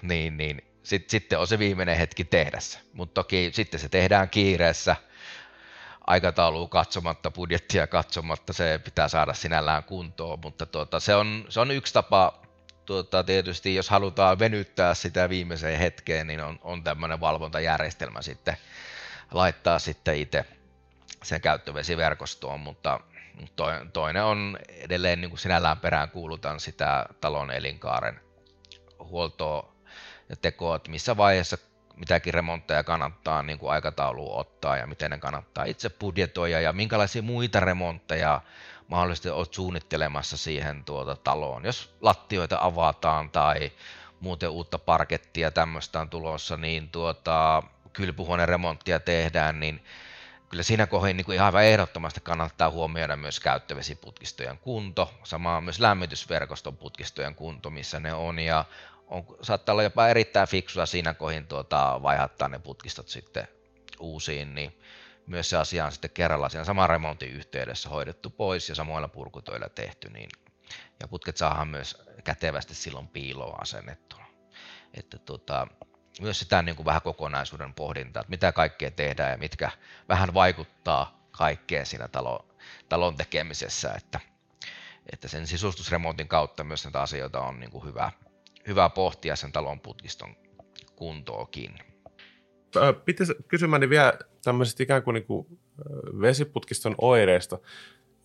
Niin, 0.02 0.38
niin 0.38 0.73
sit, 0.84 1.10
sitten 1.10 1.40
on 1.40 1.48
se 1.48 1.60
viimeinen 1.60 1.98
hetki 1.98 2.24
tehdä 2.24 2.60
se. 2.60 2.80
Mutta 2.94 3.14
toki 3.14 3.50
sitten 3.54 3.80
se 3.80 3.90
tehdään 3.90 4.30
kiireessä, 4.30 4.96
aikataulua 6.08 6.68
katsomatta, 6.68 7.32
budjettia 7.32 7.88
katsomatta, 7.88 8.54
se 8.54 8.82
pitää 8.84 9.08
saada 9.08 9.34
sinällään 9.34 9.84
kuntoon, 9.84 10.40
mutta 10.40 10.66
tuota, 10.66 11.00
se, 11.00 11.16
on, 11.16 11.46
se 11.50 11.60
on 11.60 11.72
yksi 11.72 11.94
tapa 11.94 12.42
tuota, 12.86 13.24
tietysti, 13.24 13.76
jos 13.76 13.90
halutaan 13.90 14.40
venyttää 14.40 14.94
sitä 14.94 15.30
viimeiseen 15.30 15.80
hetkeen, 15.80 16.28
niin 16.28 16.42
on, 16.42 16.60
on 16.62 16.84
tämmöinen 16.84 17.20
valvontajärjestelmä 17.20 18.22
sitten 18.22 18.58
laittaa 19.32 19.80
sitten 19.80 20.18
itse 20.18 20.46
sen 21.24 21.42
käyttövesiverkostoon, 21.42 22.60
mutta 22.60 23.00
toinen 23.94 24.24
on 24.24 24.58
edelleen 24.70 25.22
niin 25.22 25.30
kuin 25.30 25.40
sinällään 25.40 25.78
perään 25.78 26.10
kuulutan 26.10 26.60
sitä 26.60 27.06
talon 27.22 27.52
elinkaaren 27.52 28.20
huoltoa 29.00 29.73
ja 30.30 30.36
tekoa, 30.36 30.76
että 30.76 30.92
missä 30.92 31.18
vaiheessa 31.18 31.58
mitäkin 31.98 32.34
remontteja 32.34 32.84
kannattaa 32.84 33.44
niin 33.44 33.60
kuin 33.60 33.72
aikatauluun 33.72 34.40
ottaa 34.40 34.78
ja 34.78 34.88
miten 34.88 35.12
ne 35.12 35.18
kannattaa 35.18 35.64
itse 35.64 35.90
budjetoida 35.90 36.62
ja 36.62 36.74
minkälaisia 36.74 37.22
muita 37.22 37.60
remontteja 37.60 38.42
mahdollisesti 38.88 39.30
olet 39.30 39.54
suunnittelemassa 39.54 40.38
siihen 40.38 40.84
tuota 40.86 41.16
taloon. 41.16 41.66
Jos 41.66 41.96
lattioita 42.02 42.58
avataan 42.62 43.30
tai 43.30 43.72
muuten 44.20 44.50
uutta 44.50 44.80
parkettia 44.80 45.52
tämmöistä 45.52 46.00
on 46.00 46.10
tulossa, 46.10 46.58
niin 46.58 46.90
tuota, 46.90 47.64
kylpyhuoneen 47.94 48.50
remonttia 48.50 49.00
tehdään, 49.00 49.60
niin 49.60 49.84
kyllä 50.50 50.64
siinä 50.64 50.88
kohdin 50.88 51.18
niin 51.18 51.26
kuin 51.26 51.36
ihan 51.36 51.46
aivan 51.46 51.64
ehdottomasti 51.64 52.22
kannattaa 52.22 52.70
huomioida 52.70 53.16
myös 53.16 53.40
käyttövesiputkistojen 53.40 54.58
kunto, 54.58 55.14
samaa 55.24 55.62
myös 55.62 55.80
lämmitysverkoston 55.80 56.78
putkistojen 56.78 57.36
kunto, 57.36 57.70
missä 57.70 58.00
ne 58.00 58.14
on, 58.14 58.40
ja 58.40 58.66
on, 59.08 59.26
saattaa 59.42 59.74
olla 59.74 59.84
jopa 59.84 60.08
erittäin 60.08 60.48
fiksua 60.48 60.86
siinä 60.86 61.14
kohin 61.14 61.48
tuota, 61.48 62.00
vaihattaa 62.04 62.48
ne 62.48 62.60
putkistot 62.60 63.08
sitten 63.08 63.48
uusiin, 64.00 64.56
niin 64.56 64.80
myös 65.28 65.50
se 65.50 65.58
asia 65.58 65.86
on 65.86 65.92
sitten 65.92 66.12
kerralla 66.12 66.50
siinä 66.50 66.64
saman 66.64 66.90
remontin 66.90 67.30
yhteydessä 67.30 67.90
hoidettu 67.90 68.30
pois 68.30 68.70
ja 68.70 68.76
samoilla 68.76 69.08
purkutöillä 69.08 69.70
tehty, 69.70 70.10
niin, 70.10 70.30
ja 71.00 71.08
putket 71.08 71.38
saadaan 71.38 71.68
myös 71.68 71.98
kätevästi 72.24 72.76
silloin 72.76 73.08
piiloon 73.08 73.62
asennettuna. 73.62 74.26
Että 74.94 75.18
tuota, 75.18 75.68
myös 76.22 76.40
sitä 76.40 76.62
niin 76.62 76.76
kuin 76.76 76.86
vähän 76.86 77.02
kokonaisuuden 77.02 77.74
pohdintaa, 77.74 78.22
että 78.22 78.30
mitä 78.30 78.52
kaikkea 78.52 78.92
tehdään 78.92 79.32
ja 79.32 79.38
mitkä 79.38 79.72
vähän 80.10 80.34
vaikuttaa 80.34 81.28
kaikkeen 81.32 81.86
siinä 81.86 82.08
talo, 82.08 82.56
talon 82.90 83.16
tekemisessä, 83.16 83.94
että, 83.94 84.20
että 85.14 85.28
sen 85.28 85.48
sisustusremontin 85.48 86.28
kautta 86.28 86.64
myös 86.64 86.84
näitä 86.84 87.02
asioita 87.02 87.42
on 87.42 87.60
niin 87.60 87.72
kuin 87.72 87.86
hyvä, 87.86 88.12
hyvä 88.68 88.90
pohtia 88.90 89.36
sen 89.36 89.52
talon 89.52 89.80
putkiston 89.80 90.36
kuntoakin. 90.96 91.80
Pitäisi 93.06 93.34
kysymäni 93.48 93.90
vielä 93.90 94.14
tämmöisestä 94.44 94.84
ikään 94.84 95.04
kuin, 95.04 95.14
niin 95.14 95.26
kuin 95.26 95.48
vesiputkiston 96.22 96.96
oireista. 96.98 97.60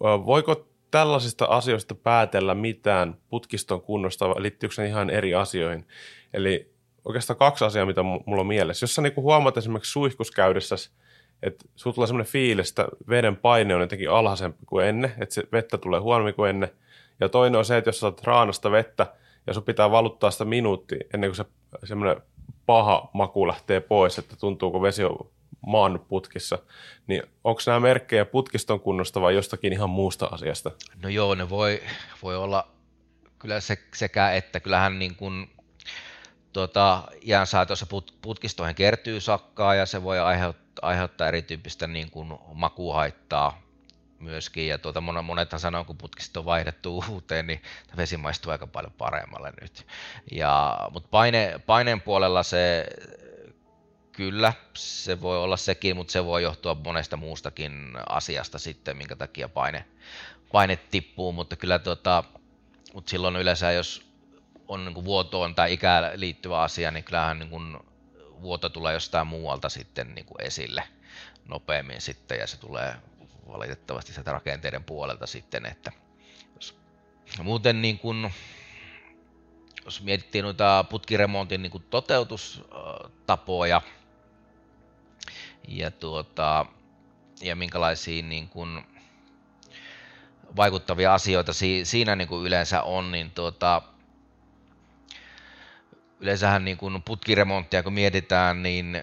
Voiko 0.00 0.68
tällaisista 0.90 1.44
asioista 1.44 1.94
päätellä 1.94 2.54
mitään 2.54 3.16
putkiston 3.28 3.82
kunnosta, 3.82 4.30
liittyykö 4.30 4.74
se 4.74 4.86
ihan 4.86 5.10
eri 5.10 5.34
asioihin? 5.34 5.86
Eli 6.34 6.72
oikeastaan 7.04 7.38
kaksi 7.38 7.64
asiaa, 7.64 7.86
mitä 7.86 8.02
mulla 8.02 8.40
on 8.40 8.46
mielessä. 8.46 8.84
Jos 8.84 8.94
sä 8.94 9.02
niin 9.02 9.16
huomaat 9.16 9.56
esimerkiksi 9.56 9.92
suihkuskäydessä, 9.92 10.76
että 11.42 11.64
sulla 11.76 11.94
tulee 11.94 12.06
semmoinen 12.06 12.32
fiilis, 12.32 12.68
että 12.68 12.88
veden 13.08 13.36
paine 13.36 13.74
on 13.74 13.80
jotenkin 13.80 14.10
alhaisempi 14.10 14.58
kuin 14.66 14.86
ennen, 14.86 15.12
että 15.18 15.34
se 15.34 15.42
vettä 15.52 15.78
tulee 15.78 16.00
huonommin 16.00 16.34
kuin 16.34 16.50
ennen. 16.50 16.70
Ja 17.20 17.28
toinen 17.28 17.58
on 17.58 17.64
se, 17.64 17.76
että 17.76 17.88
jos 17.88 18.00
saat 18.00 18.24
raanasta 18.24 18.70
vettä 18.70 19.06
ja 19.48 19.54
sun 19.54 19.62
pitää 19.62 19.90
valuttaa 19.90 20.30
sitä 20.30 20.44
minuuttia 20.44 20.98
ennen 21.14 21.30
kuin 21.30 21.36
se 21.36 21.44
semmoinen 21.84 22.22
paha 22.66 23.10
maku 23.12 23.48
lähtee 23.48 23.80
pois, 23.80 24.18
että 24.18 24.36
tuntuuko 24.36 24.82
vesi 24.82 25.04
on 25.04 25.30
maan 25.66 26.04
putkissa, 26.08 26.58
niin 27.06 27.22
onko 27.44 27.60
nämä 27.66 27.80
merkkejä 27.80 28.24
putkiston 28.24 28.80
kunnosta 28.80 29.20
vai 29.20 29.34
jostakin 29.34 29.72
ihan 29.72 29.90
muusta 29.90 30.26
asiasta? 30.26 30.70
No 31.02 31.08
joo, 31.08 31.34
ne 31.34 31.50
voi, 31.50 31.82
voi 32.22 32.36
olla 32.36 32.68
kyllä 33.38 33.60
se, 33.60 33.78
sekä 33.94 34.32
että. 34.32 34.60
Kyllähän 34.60 34.98
niin 34.98 35.16
kuin 35.16 35.50
tuota, 36.52 37.02
iän 37.26 37.46
saatossa 37.46 37.86
put, 37.86 38.14
putkistoihin 38.22 38.74
kertyy 38.74 39.20
sakkaa 39.20 39.74
ja 39.74 39.86
se 39.86 40.02
voi 40.02 40.18
aiheuttaa, 40.18 40.88
aiheuttaa 40.88 41.28
erityyppistä 41.28 41.86
niin 41.86 42.10
kuin 42.10 42.34
makuhaittaa 42.54 43.62
myöskin. 44.18 44.68
Ja 44.68 44.78
tuota, 44.78 45.00
monethan 45.00 45.60
sanoo, 45.60 45.84
kun 45.84 45.98
putkisto 45.98 46.40
on 46.40 46.46
vaihdettu 46.46 47.04
uuteen, 47.08 47.46
niin 47.46 47.62
vesi 47.96 48.16
maistuu 48.16 48.52
aika 48.52 48.66
paljon 48.66 48.92
paremmalle 48.92 49.52
nyt. 49.60 49.86
Ja, 50.32 50.78
mutta 50.90 51.08
paine, 51.10 51.60
paineen 51.66 52.00
puolella 52.00 52.42
se 52.42 52.86
kyllä, 54.12 54.52
se 54.74 55.20
voi 55.20 55.38
olla 55.38 55.56
sekin, 55.56 55.96
mutta 55.96 56.12
se 56.12 56.24
voi 56.24 56.42
johtua 56.42 56.76
monesta 56.84 57.16
muustakin 57.16 57.92
asiasta 58.08 58.58
sitten, 58.58 58.96
minkä 58.96 59.16
takia 59.16 59.48
paine, 59.48 59.84
paine 60.52 60.76
tippuu, 60.76 61.32
mutta 61.32 61.56
kyllä 61.56 61.78
tuota, 61.78 62.24
mutta 62.94 63.10
silloin 63.10 63.36
yleensä, 63.36 63.72
jos 63.72 64.08
on 64.68 64.84
niin 64.84 65.04
vuotoon 65.04 65.54
tai 65.54 65.72
ikään 65.72 66.12
liittyvä 66.14 66.60
asia, 66.60 66.90
niin 66.90 67.04
kyllähän 67.04 67.38
niin 67.38 67.50
kuin 67.50 67.78
vuoto 68.42 68.68
tulee 68.68 68.94
jostain 68.94 69.26
muualta 69.26 69.68
sitten 69.68 70.14
niin 70.14 70.24
kuin 70.24 70.40
esille 70.40 70.82
nopeammin 71.48 72.00
sitten 72.00 72.38
ja 72.38 72.46
se 72.46 72.60
tulee 72.60 72.94
valitettavasti 73.48 74.12
sieltä 74.12 74.32
rakenteiden 74.32 74.84
puolelta 74.84 75.26
sitten, 75.26 75.66
että 75.66 75.92
jos 76.54 76.78
muuten 77.42 77.82
niin 77.82 77.98
kuin, 77.98 78.32
jos 79.84 80.02
mietittiin 80.02 80.42
noita 80.42 80.84
putkiremontin 80.90 81.62
niin 81.62 81.84
toteutustapoja 81.90 83.82
ja, 85.68 85.90
tuota, 85.90 86.66
ja 87.40 87.56
minkälaisia 87.56 88.22
niin 88.22 88.48
kuin, 88.48 88.84
vaikuttavia 90.56 91.14
asioita 91.14 91.52
siinä 91.82 92.16
niin 92.16 92.28
kuin 92.28 92.46
yleensä 92.46 92.82
on, 92.82 93.12
niin 93.12 93.30
tuota, 93.30 93.82
yleensähän 96.20 96.64
niin 96.64 96.76
kuin 96.76 97.02
putkiremonttia 97.02 97.82
kun 97.82 97.92
mietitään, 97.92 98.62
niin 98.62 99.02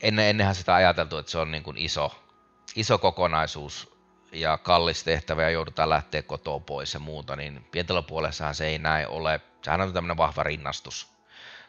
ennen, 0.00 0.26
ennenhän 0.26 0.54
sitä 0.54 0.74
ajateltu, 0.74 1.18
että 1.18 1.32
se 1.32 1.38
on 1.38 1.50
niin 1.50 1.62
kuin 1.62 1.78
iso, 1.78 2.25
iso 2.74 2.98
kokonaisuus 2.98 3.96
ja 4.32 4.58
kallis 4.58 5.04
tehtävä 5.04 5.42
ja 5.42 5.50
joudutaan 5.50 5.90
lähteä 5.90 6.22
kotoa 6.22 6.60
pois 6.60 6.94
ja 6.94 7.00
muuta, 7.00 7.36
niin 7.36 7.68
pientalopuolessahan 7.70 8.54
se 8.54 8.66
ei 8.66 8.78
näin 8.78 9.08
ole. 9.08 9.40
Sehän 9.62 9.80
on 9.80 9.92
tämmöinen 9.92 10.16
vahva 10.16 10.42
rinnastus 10.42 11.08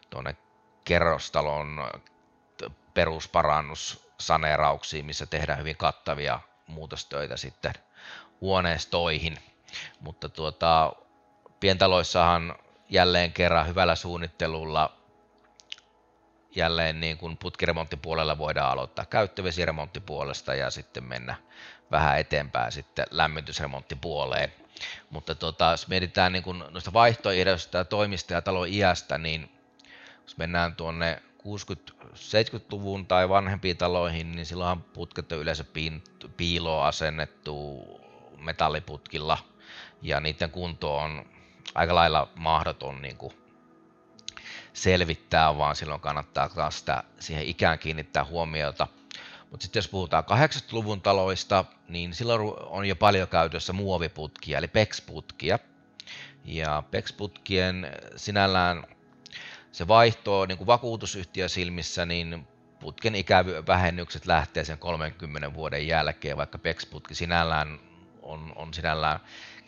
tuonne 0.10 0.36
kerrostalon 0.84 1.92
perusparannus 2.94 4.08
saneerauksiin, 4.20 5.06
missä 5.06 5.26
tehdään 5.26 5.60
hyvin 5.60 5.78
kattavia 5.78 6.40
muutostöitä 6.68 7.38
sitten 7.38 7.74
huoneistoihin. 8.42 9.38
Mutta 10.00 10.30
tuota, 10.30 10.94
pientaloissahan 11.60 12.56
jälleen 12.90 13.34
kerran 13.34 13.68
hyvällä 13.68 13.96
suunnittelulla 13.96 14.97
jälleen 16.56 17.00
niin 17.00 17.18
kuin 17.18 17.38
putkiremonttipuolella 17.38 18.38
voidaan 18.38 18.72
aloittaa 18.72 19.06
käyttövesiremonttipuolesta 19.06 20.56
ja 20.56 20.72
sitten 20.72 21.04
mennä 21.04 21.36
vähän 21.92 22.20
eteenpäin 22.20 22.72
sitten 22.72 23.06
lämmitysremonttipuoleen. 23.12 24.54
Mutta 25.10 25.36
tota, 25.36 25.72
jos 25.72 25.88
mietitään 25.88 26.32
niin 26.32 26.44
kuin 26.44 26.64
noista 26.70 26.94
vaihtoehdoista 26.94 27.78
ja 27.78 27.86
toimista 27.86 28.34
ja 28.34 28.42
talon 28.42 28.68
iästä, 28.68 29.18
niin 29.18 29.52
jos 30.24 30.38
mennään 30.38 30.76
tuonne 30.76 31.22
60-70-luvun 31.40 33.06
tai 33.06 33.30
vanhempiin 33.30 33.78
taloihin, 33.78 34.32
niin 34.32 34.46
silloinhan 34.46 34.84
putket 34.84 35.32
on 35.32 35.38
yleensä 35.38 35.66
piiloon 36.38 36.86
asennettu 36.86 37.86
metalliputkilla 38.38 39.38
ja 40.02 40.20
niiden 40.20 40.52
kunto 40.52 40.98
on 40.98 41.26
aika 41.76 41.96
lailla 41.96 42.30
mahdoton 42.36 43.02
niin 43.02 43.18
kuin 43.18 43.47
selvittää, 44.78 45.58
vaan 45.58 45.76
silloin 45.76 46.02
kannattaa 46.02 46.50
taas 46.50 46.80
sitä, 46.80 47.04
siihen 47.20 47.46
ikään 47.46 47.80
kiinnittää 47.80 48.26
huomiota. 48.26 48.88
Mutta 49.52 49.64
sitten 49.64 49.78
jos 49.78 49.88
puhutaan 49.88 50.24
80-luvun 50.24 51.02
taloista, 51.02 51.66
niin 51.90 52.14
silloin 52.14 52.42
on 52.66 52.86
jo 52.86 52.96
paljon 52.96 53.28
käytössä 53.28 53.74
muoviputkia, 53.74 54.58
eli 54.58 54.68
PEX-putkia. 54.68 55.60
Ja 56.46 56.84
PEX-putkien 56.92 57.92
sinällään 58.16 58.84
se 59.72 59.88
vaihtoo 59.88 60.46
niin 60.46 60.58
kuin 60.58 60.68
vakuutusyhtiö 60.68 61.50
silmissä, 61.50 62.06
niin 62.06 62.48
putken 62.80 63.16
ikävähennykset 63.16 64.26
lähtee 64.26 64.64
sen 64.64 64.78
30 64.78 65.54
vuoden 65.54 65.88
jälkeen, 65.88 66.38
vaikka 66.38 66.58
PEX-putki 66.58 67.16
sinällään 67.16 67.80
on, 68.22 68.54
on 68.56 68.74
sinällään 68.74 69.20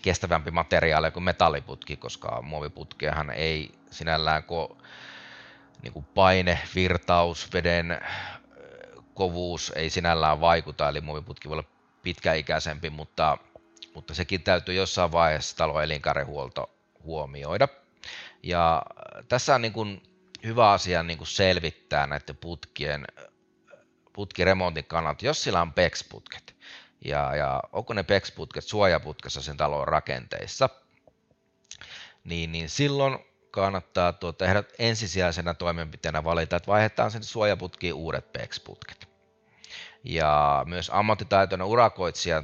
kestävämpi 0.02 0.52
materiaali 0.52 1.12
kuin 1.12 1.24
metalliputki, 1.24 1.98
koska 1.98 2.42
muoviputkeahan 2.42 3.30
ei 3.30 3.72
sinällään 3.92 4.44
ko, 4.44 4.78
niin 5.82 5.94
kuin 5.94 6.06
paine, 6.06 6.60
virtaus, 6.76 7.54
veden 7.54 8.02
kovuus 9.14 9.74
ei 9.76 9.90
sinällään 9.90 10.42
vaikuta, 10.42 10.90
eli 10.90 11.02
muoviputki 11.02 11.50
voi 11.50 11.58
olla 11.58 11.70
pitkäikäisempi, 12.04 12.90
mutta, 12.90 13.38
mutta 13.94 14.14
sekin 14.14 14.44
täytyy 14.44 14.76
jossain 14.76 15.12
vaiheessa 15.12 15.58
talon 15.58 15.84
elinkaarihuolto 15.84 16.70
huomioida. 17.04 17.68
Ja 18.44 18.82
tässä 19.28 19.56
on 19.56 19.62
niin 19.62 19.74
kuin 19.74 20.04
hyvä 20.44 20.72
asia 20.72 21.04
niin 21.04 21.18
kuin 21.18 21.28
selvittää 21.28 22.08
näiden 22.08 22.38
putkien 22.38 23.06
putkiremontin 24.14 24.86
kannalta, 24.86 25.26
jos 25.26 25.44
sillä 25.44 25.62
on 25.62 25.74
PEX-putket, 25.74 26.56
ja, 27.06 27.36
ja 27.36 27.62
onko 27.72 27.94
ne 27.94 28.04
PEX-putket 28.04 28.64
suojaputkessa 28.64 29.42
sen 29.42 29.58
talon 29.58 29.88
rakenteissa, 29.88 30.70
niin, 32.24 32.52
niin 32.52 32.70
silloin 32.70 33.20
kannattaa 33.52 34.14
tuota, 34.14 34.46
tehdä 34.46 34.64
ensisijaisena 34.80 35.54
toimenpiteenä 35.54 36.24
valita, 36.24 36.56
että 36.56 36.72
vaihdetaan 36.72 37.12
sen 37.12 37.24
suojaputkiin 37.24 37.94
uudet 37.94 38.34
PEX-putket. 38.34 39.10
Ja 40.04 40.64
myös 40.68 40.92
ammattitaitoinen 40.94 41.68
urakoitsija 41.68 42.44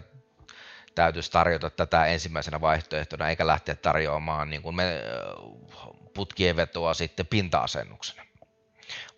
täytyisi 0.95 1.31
tarjota 1.31 1.69
tätä 1.69 2.05
ensimmäisenä 2.05 2.62
vaihtoehtona, 2.62 3.29
eikä 3.29 3.47
lähteä 3.47 3.75
tarjoamaan 3.75 4.50
niin 4.50 4.62
kuin 4.62 4.75
me, 4.75 5.01
putkien 6.13 6.55
vetoa 6.55 6.93
sitten 6.93 7.27
pinta-asennuksena. 7.27 8.25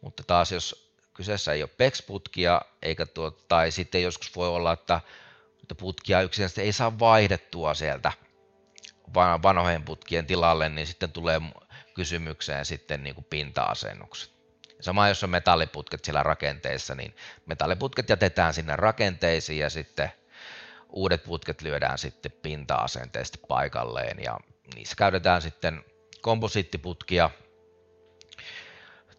Mutta 0.01 0.23
taas 0.23 0.51
jos 0.51 0.93
kyseessä 1.13 1.53
ei 1.53 1.63
ole 1.63 1.69
PEX-putkia, 1.77 2.61
eikä 2.81 3.05
tuo, 3.05 3.31
tai 3.31 3.71
sitten 3.71 4.03
joskus 4.03 4.35
voi 4.35 4.47
olla, 4.47 4.73
että 4.73 5.01
putkia 5.75 6.21
yksinkertaisesti 6.21 6.61
ei 6.61 6.71
saa 6.71 6.99
vaihdettua 6.99 7.73
sieltä 7.73 8.11
vanhojen 9.43 9.83
putkien 9.83 10.25
tilalle, 10.25 10.69
niin 10.69 10.87
sitten 10.87 11.11
tulee 11.11 11.41
kysymykseen 11.93 12.65
sitten 12.65 13.03
niin 13.03 13.15
kuin 13.15 13.27
pinta-asennukset. 13.29 14.31
Sama 14.81 15.07
jos 15.07 15.23
on 15.23 15.29
metalliputket 15.29 16.05
siellä 16.05 16.23
rakenteissa, 16.23 16.95
niin 16.95 17.15
metalliputket 17.45 18.09
jätetään 18.09 18.53
sinne 18.53 18.75
rakenteisiin 18.75 19.59
ja 19.59 19.69
sitten 19.69 20.11
uudet 20.89 21.23
putket 21.23 21.61
lyödään 21.61 21.97
sitten 21.97 22.31
pinta-asenteista 22.31 23.37
paikalleen 23.47 24.17
ja 24.23 24.37
niissä 24.75 24.95
käytetään 24.95 25.41
sitten 25.41 25.83
komposiittiputkia 26.21 27.29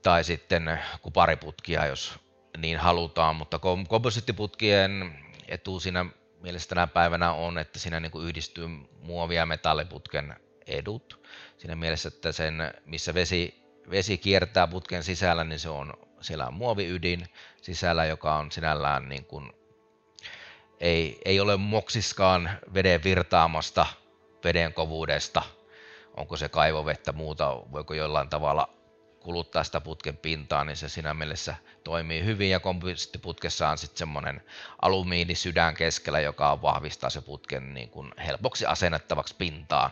tai 0.02 0.24
sitten 0.24 0.80
kupariputkia, 1.02 1.86
jos 1.86 2.18
niin 2.58 2.78
halutaan, 2.78 3.36
mutta 3.36 3.60
komposiittiputkien 3.88 5.18
etu 5.48 5.80
siinä 5.80 6.06
mielessä 6.40 6.68
tänä 6.68 6.86
päivänä 6.86 7.32
on, 7.32 7.58
että 7.58 7.78
siinä 7.78 8.00
niin 8.00 8.12
kuin 8.12 8.26
yhdistyy 8.26 8.68
muovi- 9.00 9.34
ja 9.34 9.46
metalliputken 9.46 10.36
edut. 10.66 11.28
Siinä 11.58 11.76
mielessä, 11.76 12.08
että 12.08 12.32
sen, 12.32 12.74
missä 12.86 13.14
vesi, 13.14 13.62
vesi 13.90 14.18
kiertää 14.18 14.66
putken 14.66 15.02
sisällä, 15.02 15.44
niin 15.44 15.58
se 15.58 15.68
on, 15.68 15.94
siellä 16.20 16.46
on 16.46 16.54
muoviydin 16.54 17.26
sisällä, 17.62 18.04
joka 18.04 18.36
on 18.36 18.52
sinällään 18.52 19.08
niin 19.08 19.24
kuin, 19.24 19.52
ei, 20.80 21.20
ei 21.24 21.40
ole 21.40 21.56
moksiskaan 21.56 22.50
veden 22.74 23.04
virtaamasta, 23.04 23.86
veden 24.44 24.72
kovuudesta, 24.72 25.42
onko 26.16 26.36
se 26.36 26.48
kaivovettä 26.48 27.12
muuta, 27.12 27.62
voiko 27.72 27.94
jollain 27.94 28.28
tavalla 28.28 28.77
kuluttaa 29.20 29.64
sitä 29.64 29.80
putken 29.80 30.16
pintaa, 30.16 30.64
niin 30.64 30.76
se 30.76 30.88
siinä 30.88 31.14
mielessä 31.14 31.54
toimii 31.84 32.24
hyvin. 32.24 32.50
Ja 32.50 32.60
komposiittiputkessa 32.60 33.68
on 33.68 33.78
sitten 33.78 33.98
semmoinen 33.98 34.42
alumiinisydän 34.82 35.74
keskellä, 35.74 36.20
joka 36.20 36.62
vahvistaa 36.62 37.10
se 37.10 37.20
putken 37.20 37.74
niin 37.74 37.90
kuin 37.90 38.12
helpoksi 38.26 38.66
asennettavaksi 38.66 39.34
pintaan. 39.38 39.90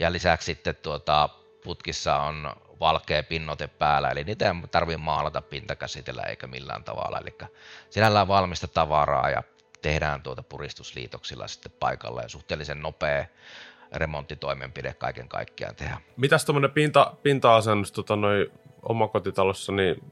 Ja 0.00 0.12
lisäksi 0.12 0.46
sitten 0.46 0.76
tuota, 0.76 1.28
putkissa 1.64 2.16
on 2.16 2.52
valkea 2.80 3.22
pinnote 3.22 3.66
päällä, 3.66 4.10
eli 4.10 4.24
niitä 4.24 4.46
ei 4.46 4.68
tarvitse 4.70 4.98
maalata 4.98 5.42
pintakäsitellä 5.42 6.22
eikä 6.22 6.46
millään 6.46 6.84
tavalla. 6.84 7.18
Eli 7.18 7.38
sinällään 7.90 8.28
valmista 8.28 8.68
tavaraa 8.68 9.30
ja 9.30 9.42
tehdään 9.82 10.22
tuota 10.22 10.42
puristusliitoksilla 10.42 11.48
sitten 11.48 11.72
paikalla 11.80 12.22
ja 12.22 12.28
suhteellisen 12.28 12.82
nopea 12.82 13.26
remonttitoimenpide 13.92 14.94
kaiken 14.94 15.28
kaikkiaan 15.28 15.76
tehdä. 15.76 16.00
Mitäs 16.16 16.44
tuommoinen 16.44 16.70
pinta, 16.70 17.14
pinta-asennus 17.22 17.92
tota, 17.92 18.16
noi 18.16 18.50
omakotitalossa, 18.82 19.72
niin 19.72 20.02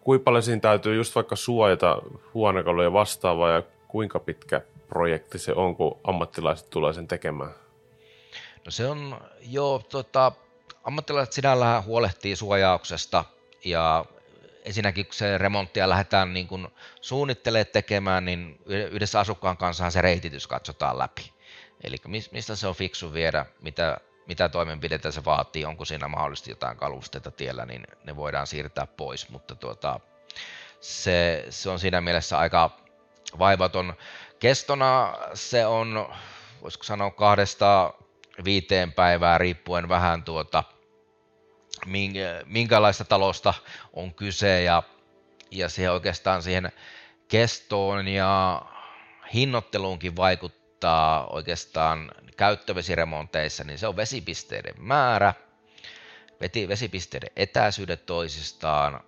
kuinka 0.00 0.24
paljon 0.24 0.42
siinä 0.42 0.60
täytyy 0.60 0.94
just 0.94 1.14
vaikka 1.14 1.36
suojata 1.36 2.02
huonekaluja 2.34 2.92
vastaavaa 2.92 3.50
ja 3.50 3.62
kuinka 3.88 4.18
pitkä 4.18 4.60
projekti 4.88 5.38
se 5.38 5.52
on, 5.52 5.76
kun 5.76 6.00
ammattilaiset 6.04 6.70
tulee 6.70 6.92
sen 6.92 7.08
tekemään? 7.08 7.50
No 8.64 8.70
se 8.70 8.86
on 8.86 9.20
jo, 9.40 9.82
tota, 9.88 10.32
ammattilaiset 10.84 11.32
sinällään 11.32 11.84
huolehtii 11.84 12.36
suojauksesta 12.36 13.24
ja 13.64 14.04
ensinnäkin 14.64 15.04
kun 15.06 15.14
se 15.14 15.38
remonttia 15.38 15.88
lähdetään 15.88 16.34
niin 16.34 16.46
kuin 16.46 16.68
suunnittelemaan 17.00 17.66
tekemään, 17.72 18.24
niin 18.24 18.60
yhdessä 18.66 19.20
asukkaan 19.20 19.56
kanssa 19.56 19.90
se 19.90 20.02
reititys 20.02 20.46
katsotaan 20.46 20.98
läpi. 20.98 21.32
Eli 21.84 21.96
mistä 22.32 22.56
se 22.56 22.66
on 22.66 22.74
fiksu 22.74 23.12
viedä, 23.12 23.46
mitä, 23.60 23.96
mitä 24.26 24.48
toimenpiteitä 24.48 25.10
se 25.10 25.24
vaatii, 25.24 25.64
onko 25.64 25.84
siinä 25.84 26.08
mahdollisesti 26.08 26.50
jotain 26.50 26.76
kalusteita 26.76 27.30
tiellä, 27.30 27.66
niin 27.66 27.86
ne 28.04 28.16
voidaan 28.16 28.46
siirtää 28.46 28.86
pois, 28.86 29.28
mutta 29.28 29.54
tuota, 29.54 30.00
se, 30.80 31.46
se 31.50 31.70
on 31.70 31.78
siinä 31.78 32.00
mielessä 32.00 32.38
aika 32.38 32.70
vaivaton. 33.38 33.94
Kestona 34.38 35.14
se 35.34 35.66
on, 35.66 36.14
voisiko 36.62 36.84
sanoa 36.84 37.10
kahdesta 37.10 37.94
viiteen 38.44 38.92
päivää 38.92 39.38
riippuen 39.38 39.88
vähän 39.88 40.22
tuota, 40.22 40.64
minkälaista 42.46 43.04
talosta 43.04 43.54
on 43.92 44.14
kyse 44.14 44.62
ja, 44.62 44.82
ja 45.50 45.68
siihen 45.68 45.92
oikeastaan 45.92 46.42
siihen 46.42 46.72
kestoon 47.28 48.08
ja 48.08 48.62
hinnoitteluunkin 49.34 50.16
vaikuttaa 50.16 50.61
oikeastaan 51.30 52.10
käyttövesiremonteissa, 52.36 53.64
niin 53.64 53.78
se 53.78 53.86
on 53.86 53.96
vesipisteiden 53.96 54.74
määrä, 54.78 55.34
vesipisteiden 56.68 57.30
etäisyydet 57.36 58.06
toisistaan, 58.06 59.00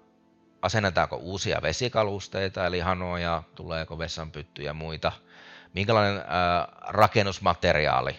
asennetaanko 0.63 1.17
uusia 1.17 1.63
vesikalusteita, 1.63 2.67
eli 2.67 2.81
hanoja, 2.81 3.43
tuleeko 3.55 3.99
vessanpyttyjä 3.99 4.71
ja 4.71 4.75
muita, 4.75 5.13
minkälainen 5.75 6.23
rakennusmateriaali 6.81 8.17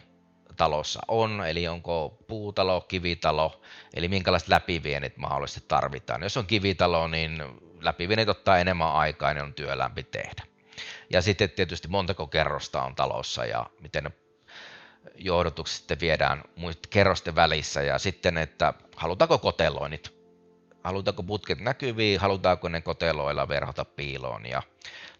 talossa 0.57 1.01
on, 1.07 1.45
eli 1.47 1.67
onko 1.67 2.17
puutalo, 2.27 2.81
kivitalo, 2.81 3.61
eli 3.93 4.07
minkälaiset 4.07 4.49
läpivienit 4.49 5.17
mahdollisesti 5.17 5.65
tarvitaan. 5.67 6.23
Jos 6.23 6.37
on 6.37 6.45
kivitalo, 6.45 7.07
niin 7.07 7.43
läpivienit 7.81 8.29
ottaa 8.29 8.57
enemmän 8.57 8.93
aikaa, 8.93 9.33
niin 9.33 9.43
on 9.43 9.53
työlämpi 9.53 10.03
tehdä. 10.03 10.54
Ja 11.09 11.21
sitten 11.21 11.49
tietysti 11.49 11.87
montako 11.87 12.27
kerrosta 12.27 12.83
on 12.83 12.95
talossa 12.95 13.45
ja 13.45 13.69
miten 13.79 14.03
ne 14.03 14.11
johdotukset 15.15 15.77
sitten 15.77 15.99
viedään 15.99 16.43
kerrosten 16.89 17.35
välissä. 17.35 17.81
Ja 17.81 17.99
sitten, 17.99 18.37
että 18.37 18.73
halutaanko 18.95 19.37
koteloinnit, 19.37 20.13
halutaanko 20.83 21.23
putket 21.23 21.59
näkyviin, 21.59 22.19
halutaanko 22.19 22.69
ne 22.69 22.81
koteloilla 22.81 23.47
verhota 23.47 23.85
piiloon? 23.85 24.45
Ja 24.45 24.61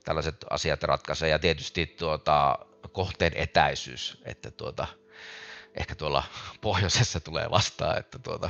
tällaiset 0.06 0.46
asiat 0.50 0.84
ratkaisee. 0.84 1.30
Ja 1.30 1.40
tietysti 1.40 1.86
tuota, 1.86 2.60
kohteen 2.92 3.34
etäisyys, 3.36 4.22
että 4.26 4.52
tuota, 4.52 4.88
ehkä 5.76 5.96
tuolla 5.96 6.24
pohjoisessa 6.62 7.20
tulee 7.20 7.50
vastaan, 7.50 7.98
että 8.00 8.20
tuota, 8.20 8.50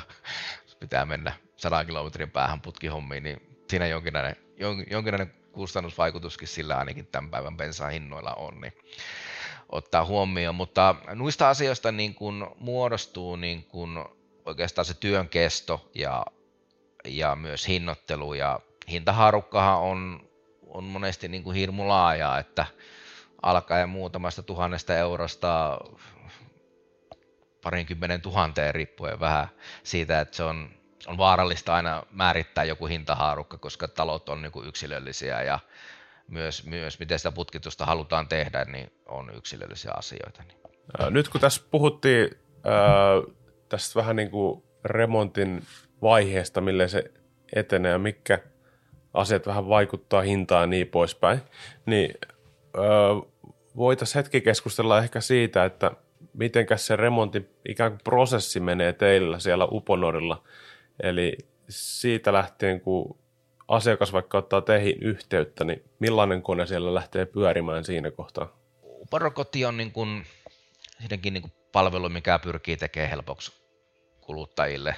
pitää 0.79 1.05
mennä 1.05 1.33
100 1.55 1.85
kilometrin 1.85 2.31
päähän 2.31 2.61
putkihommiin, 2.61 3.23
niin 3.23 3.57
siinä 3.69 3.87
jonkinlainen, 3.87 4.35
jonkinlainen 4.91 5.33
kustannusvaikutuskin 5.55 6.47
sillä 6.47 6.77
ainakin 6.77 7.07
tämän 7.07 7.31
päivän 7.31 7.57
bensan 7.57 7.91
hinnoilla 7.91 8.33
on, 8.33 8.61
niin 8.61 8.73
ottaa 9.69 10.05
huomioon. 10.05 10.55
Mutta 10.55 10.95
noista 11.13 11.49
asioista 11.49 11.91
niin 11.91 12.15
kuin 12.15 12.47
muodostuu 12.59 13.35
niin 13.35 13.63
kuin 13.65 14.05
oikeastaan 14.45 14.85
se 14.85 14.93
työn 14.93 15.29
kesto 15.29 15.89
ja, 15.95 16.25
ja 17.05 17.35
myös 17.35 17.67
hinnoittelu 17.67 18.33
ja 18.33 18.59
hintaharukkahan 18.89 19.79
on, 19.79 20.29
on 20.67 20.83
monesti 20.83 21.27
niin 21.27 21.43
kuin 21.43 21.55
hirmu 21.55 21.87
laaja, 21.87 22.37
että 22.37 22.65
alkaen 23.41 23.89
muutamasta 23.89 24.43
tuhannesta 24.43 24.95
eurosta 24.95 25.79
parinkymmenen 27.63 28.21
tuhanteen 28.21 28.75
riippuen 28.75 29.19
vähän 29.19 29.47
siitä, 29.83 30.21
että 30.21 30.37
se 30.37 30.43
on, 30.43 30.69
on 31.07 31.17
vaarallista 31.17 31.75
aina 31.75 32.03
määrittää 32.11 32.63
joku 32.63 32.85
hintahaarukka, 32.87 33.57
koska 33.57 33.87
talot 33.87 34.29
on 34.29 34.41
niin 34.41 34.51
kuin 34.51 34.67
yksilöllisiä 34.67 35.41
ja 35.41 35.59
myös, 36.27 36.65
myös 36.65 36.99
miten 36.99 37.19
sitä 37.19 37.31
putkitusta 37.31 37.85
halutaan 37.85 38.27
tehdä, 38.27 38.65
niin 38.65 38.91
on 39.05 39.31
yksilöllisiä 39.35 39.91
asioita. 39.97 40.43
Nyt 41.09 41.29
kun 41.29 41.41
tässä 41.41 41.61
puhuttiin 41.71 42.29
tästä 43.69 43.99
vähän 43.99 44.15
niin 44.15 44.31
kuin 44.31 44.63
remontin 44.85 45.63
vaiheesta, 46.01 46.61
millä 46.61 46.87
se 46.87 47.11
etenee 47.55 47.91
ja 47.91 47.99
mikä 47.99 48.39
asiat 49.13 49.47
vähän 49.47 49.69
vaikuttaa 49.69 50.21
hintaan 50.21 50.61
ja 50.61 50.67
niin 50.67 50.87
poispäin, 50.87 51.41
niin 51.85 52.13
voitaisiin 53.75 54.23
hetki 54.23 54.41
keskustella 54.41 54.99
ehkä 54.99 55.21
siitä, 55.21 55.65
että 55.65 55.91
mitenkäs 56.33 56.87
se 56.87 56.95
remontin 56.95 57.49
ikään 57.69 57.91
kuin 57.91 58.01
prosessi 58.03 58.59
menee 58.59 58.93
teillä 58.93 59.39
siellä 59.39 59.67
Uponorilla. 59.71 60.43
Eli 61.03 61.37
siitä 61.69 62.33
lähtien, 62.33 62.81
kun 62.81 63.19
asiakas 63.67 64.13
vaikka 64.13 64.37
ottaa 64.37 64.61
teihin 64.61 64.95
yhteyttä, 65.01 65.63
niin 65.63 65.83
millainen 65.99 66.41
kone 66.41 66.65
siellä 66.65 66.93
lähtee 66.93 67.25
pyörimään 67.25 67.83
siinä 67.83 68.11
kohtaa? 68.11 68.57
Uponor-koti 68.83 69.65
on 69.65 69.77
niin 69.77 69.91
kuin, 69.91 70.25
siihenkin 70.99 71.33
niin 71.33 71.41
kuin 71.41 71.53
palvelu, 71.71 72.09
mikä 72.09 72.39
pyrkii 72.39 72.77
tekemään 72.77 73.09
helpoksi 73.09 73.51
kuluttajille. 74.21 74.95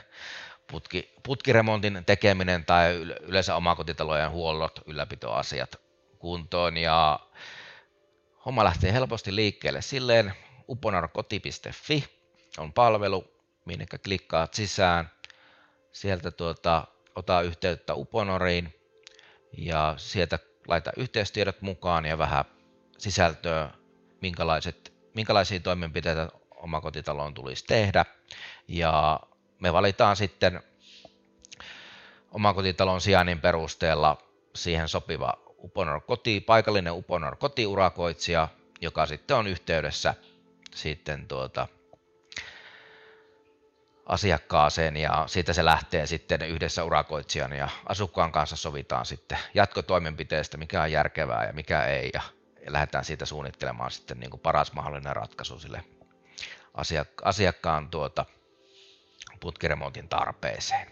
Putki, 0.71 1.13
putkiremontin 1.23 2.03
tekeminen 2.05 2.65
tai 2.65 2.95
yleensä 3.21 3.55
omakotitalojen 3.55 4.31
huollot, 4.31 4.79
ylläpitoasiat 4.85 5.75
kuntoon 6.19 6.77
ja 6.77 7.19
Homma 8.47 8.63
lähtee 8.63 8.93
helposti 8.93 9.35
liikkeelle 9.35 9.81
silleen, 9.81 10.33
uponarkoti.fi 10.69 12.03
on 12.57 12.73
palvelu, 12.73 13.27
minne 13.65 13.85
klikkaat 14.03 14.53
sisään. 14.53 15.11
Sieltä 15.97 16.31
tuota, 16.31 16.87
ota 17.15 17.41
yhteyttä 17.41 17.93
Uponoriin 17.93 18.73
ja 19.57 19.93
sieltä 19.97 20.39
laita 20.67 20.91
yhteystiedot 20.97 21.61
mukaan 21.61 22.05
ja 22.05 22.17
vähän 22.17 22.45
sisältöä, 22.97 23.69
minkälaiset, 24.21 24.93
minkälaisia 25.13 25.59
toimenpiteitä 25.59 26.29
omakotitaloon 26.55 27.33
tulisi 27.33 27.65
tehdä. 27.65 28.05
Ja 28.67 29.19
me 29.59 29.73
valitaan 29.73 30.15
sitten 30.15 30.63
omakotitalon 32.31 33.01
sijainnin 33.01 33.41
perusteella 33.41 34.17
siihen 34.55 34.87
sopiva 34.87 35.33
Uponor 35.57 36.01
koti, 36.01 36.41
paikallinen 36.41 36.93
Uponor 36.93 37.35
kotiurakoitsija, 37.35 38.47
joka 38.81 39.05
sitten 39.05 39.37
on 39.37 39.47
yhteydessä 39.47 40.13
sitten 40.75 41.27
tuota, 41.27 41.67
asiakkaaseen 44.07 44.97
ja 44.97 45.23
siitä 45.27 45.53
se 45.53 45.65
lähtee 45.65 46.07
sitten 46.07 46.41
yhdessä 46.41 46.83
urakoitsijan 46.83 47.53
ja 47.53 47.69
asukkaan 47.85 48.31
kanssa 48.31 48.55
sovitaan 48.55 49.05
sitten 49.05 49.37
jatkotoimenpiteestä, 49.53 50.57
mikä 50.57 50.81
on 50.81 50.91
järkevää 50.91 51.45
ja 51.45 51.53
mikä 51.53 51.85
ei 51.85 52.09
ja, 52.13 52.21
lähdetään 52.67 53.05
siitä 53.05 53.25
suunnittelemaan 53.25 53.91
sitten 53.91 54.19
niin 54.19 54.29
kuin 54.29 54.41
paras 54.41 54.73
mahdollinen 54.73 55.15
ratkaisu 55.15 55.59
sille 55.59 55.83
asiakkaan 57.23 57.89
tuota, 57.89 58.25
putkiremontin 59.39 60.09
tarpeeseen. 60.09 60.87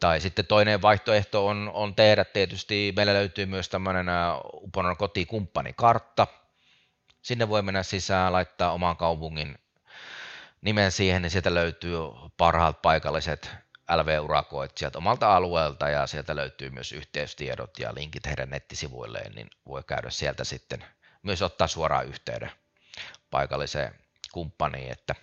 Tai 0.00 0.20
sitten 0.20 0.46
toinen 0.46 0.82
vaihtoehto 0.82 1.46
on, 1.46 1.70
on 1.74 1.94
tehdä 1.94 2.24
tietysti, 2.24 2.92
meillä 2.96 3.14
löytyy 3.14 3.46
myös 3.46 3.68
tämmöinen 3.68 4.06
Uponon 4.52 4.96
kotikumppanikartta. 4.96 6.26
Sinne 7.22 7.48
voi 7.48 7.62
mennä 7.62 7.82
sisään, 7.82 8.32
laittaa 8.32 8.72
oman 8.72 8.96
kaupungin 8.96 9.58
nimen 10.60 10.92
siihen, 10.92 11.22
niin 11.22 11.30
sieltä 11.30 11.54
löytyy 11.54 11.98
parhaat 12.36 12.82
paikalliset 12.82 13.50
LV-urakoitsijat 13.96 14.96
omalta 14.96 15.36
alueelta 15.36 15.88
ja 15.88 16.06
sieltä 16.06 16.36
löytyy 16.36 16.70
myös 16.70 16.92
yhteystiedot 16.92 17.78
ja 17.78 17.94
linkit 17.94 18.26
heidän 18.26 18.50
nettisivuilleen, 18.50 19.32
niin 19.32 19.50
voi 19.66 19.82
käydä 19.86 20.10
sieltä 20.10 20.44
sitten 20.44 20.84
myös 21.22 21.42
ottaa 21.42 21.66
suoraan 21.66 22.06
yhteyden 22.06 22.50
paikalliseen 23.30 23.94
kumppaniin, 24.32 24.92
että 24.92 25.14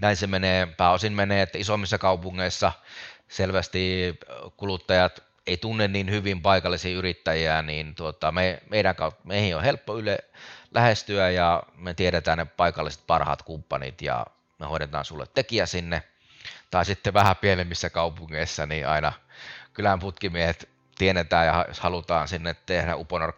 näin 0.00 0.16
se 0.16 0.26
menee, 0.26 0.66
pääosin 0.66 1.12
menee, 1.12 1.42
että 1.42 1.58
isommissa 1.58 1.98
kaupungeissa 1.98 2.72
selvästi 3.28 4.18
kuluttajat 4.56 5.22
ei 5.46 5.56
tunne 5.56 5.88
niin 5.88 6.10
hyvin 6.10 6.42
paikallisia 6.42 6.96
yrittäjiä, 6.96 7.62
niin 7.62 7.94
tuota, 7.94 8.32
me, 8.32 8.62
meidän 8.70 8.96
kautta, 8.96 9.20
meihin 9.24 9.56
on 9.56 9.62
helppo 9.62 9.98
yle, 9.98 10.18
lähestyä 10.70 11.30
ja 11.30 11.62
me 11.76 11.94
tiedetään 11.94 12.38
ne 12.38 12.44
paikalliset 12.44 13.06
parhaat 13.06 13.42
kumppanit 13.42 14.02
ja 14.02 14.26
me 14.58 14.66
hoidetaan 14.66 15.04
sulle 15.04 15.26
tekijä 15.34 15.66
sinne. 15.66 16.02
Tai 16.70 16.84
sitten 16.84 17.14
vähän 17.14 17.36
pienemmissä 17.36 17.90
kaupungeissa, 17.90 18.66
niin 18.66 18.88
aina 18.88 19.12
kylän 19.72 19.98
putkimiehet 19.98 20.68
tiedetään 20.98 21.46
ja 21.46 21.64
jos 21.68 21.80
halutaan 21.80 22.28
sinne 22.28 22.54
tehdä 22.66 22.96
Uponor 22.96 23.32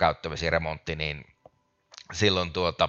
remontti, 0.50 0.96
niin 0.96 1.24
silloin 2.12 2.52
tuota, 2.52 2.88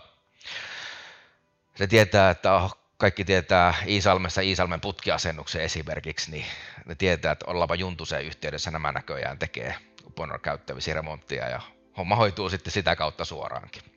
se 1.76 1.88
tietää, 1.88 2.30
että 2.30 2.54
oh, 2.54 2.78
kaikki 2.98 3.26
tietää 3.26 3.74
Iisalmessa 3.88 4.42
Iisalmen 4.42 4.82
putkiasennuksen 4.82 5.62
esimerkiksi, 5.62 6.32
niin 6.32 6.46
ne 6.86 6.96
tietää, 6.96 7.32
että 7.32 7.46
ollaanpa 7.48 7.76
Juntuseen 7.76 8.26
yhteydessä 8.26 8.72
nämä 8.72 8.92
näköjään 8.92 9.40
tekee 9.40 9.76
Uponor 10.06 10.40
käyttävisiä 10.40 10.94
remonttia 10.94 11.50
ja 11.50 11.62
homma 11.98 12.16
hoituu 12.16 12.50
sitten 12.50 12.74
sitä 12.74 12.96
kautta 12.96 13.26
suoraankin. 13.26 13.93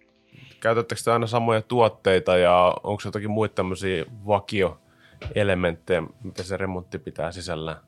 Käytättekö 0.60 1.00
te 1.04 1.12
aina 1.12 1.26
samoja 1.26 1.62
tuotteita 1.62 2.36
ja 2.36 2.74
onko 2.82 3.02
jotakin 3.04 3.30
muita 3.30 3.54
tämmöisiä 3.54 4.04
vakioelementtejä, 4.26 6.02
mitä 6.22 6.42
se 6.42 6.56
remontti 6.56 6.98
pitää 6.98 7.32
sisällään? 7.32 7.80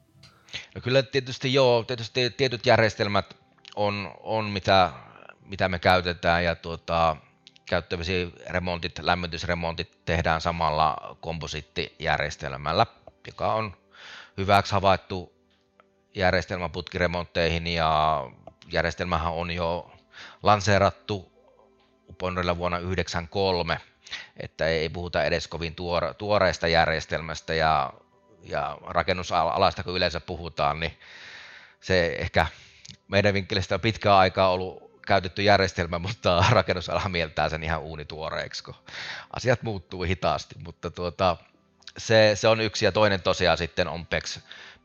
No 0.75 0.81
kyllä 0.81 1.03
tietysti 1.03 1.55
joo, 1.55 1.83
tietysti 1.83 2.31
tietyt 2.31 2.67
järjestelmät 2.67 3.37
on, 3.77 4.15
on 4.21 4.45
mitä, 4.45 4.93
mitä 5.45 5.69
me 5.69 5.79
käytetään 5.79 6.45
ja 6.45 6.55
tuota, 6.55 7.17
remontit, 8.47 8.99
lämmitysremontit 8.99 9.99
tehdään 10.05 10.41
samalla 10.41 11.17
komposiittijärjestelmällä, 11.21 12.87
joka 13.27 13.55
on 13.55 13.77
hyväksi 14.37 14.73
havaittu 14.73 15.33
järjestelmä 16.15 16.69
putkiremontteihin 16.69 17.67
ja 17.67 18.23
järjestelmähän 18.73 19.33
on 19.33 19.51
jo 19.51 19.91
lanseerattu 20.43 21.38
Uponrilla 22.09 22.59
vuonna 22.59 22.79
1993, 22.79 23.81
että 24.37 24.67
ei 24.67 24.89
puhuta 24.89 25.25
edes 25.25 25.49
kovin 25.49 25.75
tuore, 25.75 26.15
tuoreesta 26.15 26.69
järjestelmästä 26.69 27.55
ja, 27.55 27.93
ja 28.43 28.79
rakennusalasta 28.87 29.83
kun 29.83 29.97
yleensä 29.97 30.21
puhutaan, 30.21 30.81
niin 30.81 30.99
se 31.81 32.17
ehkä 32.19 32.47
meidän 33.09 33.35
vinkkelistä 33.35 33.75
on 33.75 33.81
pitkään 33.81 34.17
aikaa 34.17 34.51
ollut 34.51 35.01
käytetty 35.07 35.43
järjestelmä, 35.43 35.99
mutta 35.99 36.45
rakennusala 36.51 37.09
mieltää 37.09 37.49
sen 37.49 37.63
ihan 37.63 37.81
uunituoreeksi, 37.81 38.65
kun 38.65 38.75
asiat 39.33 39.63
muuttuu 39.63 40.03
hitaasti, 40.03 40.55
mutta 40.65 40.91
tuota, 40.91 41.37
se, 41.99 42.33
se, 42.35 42.49
on 42.49 42.61
yksi 42.61 42.85
ja 42.85 42.93
toinen 42.93 43.23
tosiaan 43.23 43.59
sitten 43.59 43.89
on 43.89 44.07
PEX, 44.07 44.39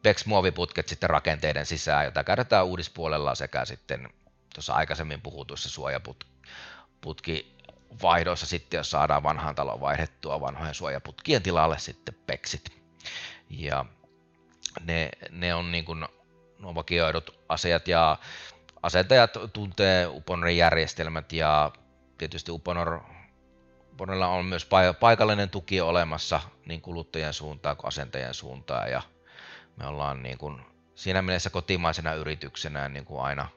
PEX-muoviputket 0.04 0.88
sitten 0.88 1.10
rakenteiden 1.10 1.66
sisään, 1.66 2.06
jota 2.06 2.24
käytetään 2.24 2.66
uudispuolella 2.66 3.36
sekä 3.36 3.66
sitten 3.66 4.10
tuossa 4.54 4.74
aikaisemmin 4.74 5.22
puhutuissa 5.22 5.70
suojaputki 5.70 6.33
vaihdoissa 8.02 8.46
sitten, 8.46 8.78
jos 8.78 8.92
saadaan 8.92 9.24
vanhaan 9.24 9.56
talon 9.56 9.82
vaihdettua 9.82 10.42
vanhojen 10.42 10.74
suojaputkien 10.74 11.44
tilalle 11.44 11.80
sitten 11.80 12.16
peksit. 12.28 12.84
Ja 13.50 13.86
ne, 14.84 15.10
ne 15.32 15.54
on 15.54 15.72
niin 15.72 15.86
kuin 15.86 16.06
nuo 16.60 16.76
vakioidut 16.76 17.40
asiat 17.50 17.88
ja 17.88 18.18
asentajat 18.84 19.34
tuntee 19.54 20.08
Uponorin 20.08 20.58
järjestelmät 20.58 21.34
ja 21.34 21.72
tietysti 22.18 22.52
Uponor, 22.52 23.00
Uponorilla 23.92 24.28
on 24.28 24.46
myös 24.46 24.68
paikallinen 25.00 25.50
tuki 25.50 25.82
olemassa 25.82 26.42
niin 26.66 26.82
kuluttajien 26.82 27.34
suuntaan 27.34 27.78
kuin 27.78 27.88
asentajien 27.88 28.34
suuntaan 28.34 28.92
ja 28.92 29.02
me 29.76 29.88
ollaan 29.88 30.24
niin 30.24 30.38
kuin 30.38 30.62
siinä 30.96 31.22
mielessä 31.22 31.50
kotimaisena 31.50 32.14
yrityksenä 32.14 32.90
niin 32.90 33.06
kuin 33.06 33.22
aina, 33.22 33.48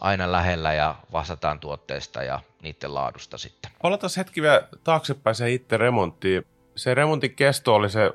aina 0.00 0.32
lähellä 0.32 0.72
ja 0.72 0.94
vastataan 1.12 1.60
tuotteista 1.60 2.22
ja 2.22 2.40
niiden 2.62 2.94
laadusta 2.94 3.38
sitten. 3.38 3.70
Palataan 3.82 4.10
hetki 4.16 4.42
vielä 4.42 4.68
taaksepäin 4.84 5.34
se 5.36 5.52
itse 5.52 5.76
remonttiin. 5.76 6.46
Se 6.76 6.94
remontin 6.94 7.34
kesto 7.34 7.74
oli 7.74 7.90
se 7.90 8.12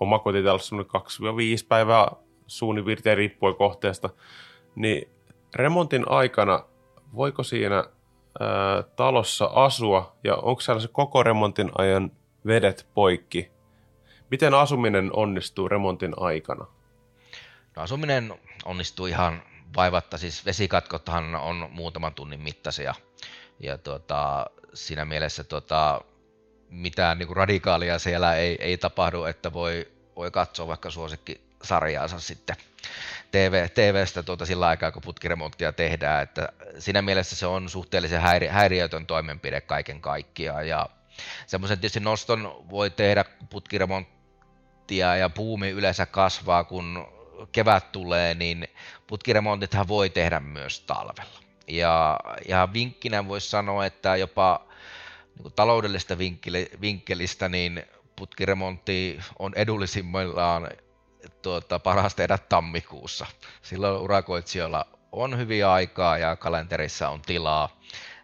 omakotitalossa 0.00 0.68
semmoinen 0.68 1.62
2-5 1.62 1.66
päivää 1.68 2.08
suunnin 2.46 2.84
piirtein 2.84 3.16
riippuen 3.16 3.54
kohteesta, 3.54 4.10
niin 4.74 5.08
remontin 5.54 6.04
aikana 6.08 6.64
voiko 7.14 7.42
siinä 7.42 7.76
ää, 7.76 8.82
talossa 8.96 9.50
asua 9.54 10.16
ja 10.24 10.36
onko 10.36 10.60
siellä 10.60 10.80
se 10.80 10.88
koko 10.88 11.22
remontin 11.22 11.70
ajan 11.78 12.10
vedet 12.46 12.86
poikki? 12.94 13.50
Miten 14.30 14.54
asuminen 14.54 15.10
onnistuu 15.12 15.68
remontin 15.68 16.14
aikana? 16.16 16.66
No, 17.76 17.82
asuminen 17.82 18.34
onnistuu 18.64 19.06
ihan 19.06 19.42
vaivatta, 19.76 20.18
siis 20.18 20.44
vesikatkothan 20.44 21.34
on 21.34 21.68
muutaman 21.70 22.14
tunnin 22.14 22.40
mittaisia. 22.40 22.94
Ja 23.60 23.78
tuota, 23.78 24.46
siinä 24.74 25.04
mielessä 25.04 25.44
tuota, 25.44 26.00
mitään 26.70 27.18
niin 27.18 27.26
kuin 27.26 27.36
radikaalia 27.36 27.98
siellä 27.98 28.34
ei, 28.34 28.56
ei 28.60 28.78
tapahdu, 28.78 29.24
että 29.24 29.52
voi, 29.52 29.88
voi 30.16 30.30
katsoa 30.30 30.66
vaikka 30.66 30.90
suosikkisarjaansa 30.90 32.20
sitten. 32.20 32.56
TV, 33.30 33.68
TVstä 33.68 34.22
tuota 34.22 34.46
sillä 34.46 34.66
aikaa, 34.66 34.92
kun 34.92 35.02
putkiremonttia 35.02 35.72
tehdään, 35.72 36.22
että 36.22 36.48
siinä 36.78 37.02
mielessä 37.02 37.36
se 37.36 37.46
on 37.46 37.68
suhteellisen 37.68 38.20
häiri, 38.20 38.46
häiriötön 38.46 39.06
toimenpide 39.06 39.60
kaiken 39.60 40.00
kaikkiaan. 40.00 40.68
Ja 40.68 40.88
semmoisen 41.46 41.78
tietysti 41.78 42.00
noston 42.00 42.64
voi 42.70 42.90
tehdä 42.90 43.24
putkiremonttia 43.50 45.16
ja 45.16 45.30
puumi 45.30 45.70
yleensä 45.70 46.06
kasvaa, 46.06 46.64
kun 46.64 47.13
kevät 47.52 47.92
tulee, 47.92 48.34
niin 48.34 48.68
putkiremontithan 49.06 49.88
voi 49.88 50.10
tehdä 50.10 50.40
myös 50.40 50.80
talvella. 50.80 51.40
Ja, 51.68 52.18
ja 52.48 52.68
vinkkinä 52.72 53.28
voisi 53.28 53.50
sanoa, 53.50 53.86
että 53.86 54.16
jopa 54.16 54.66
niin 55.38 55.52
taloudellisesta 55.52 56.18
vinkkelistä, 56.80 57.48
niin 57.48 57.82
putkiremontti 58.16 59.20
on 59.38 59.52
edullisimmillaan 59.56 60.68
tuota, 61.42 61.78
paras 61.78 62.14
tehdä 62.14 62.38
tammikuussa. 62.38 63.26
Silloin 63.62 64.00
urakoitsijoilla 64.00 64.86
on 65.12 65.38
hyviä 65.38 65.72
aikaa 65.72 66.18
ja 66.18 66.36
kalenterissa 66.36 67.08
on 67.08 67.22
tilaa. 67.22 67.80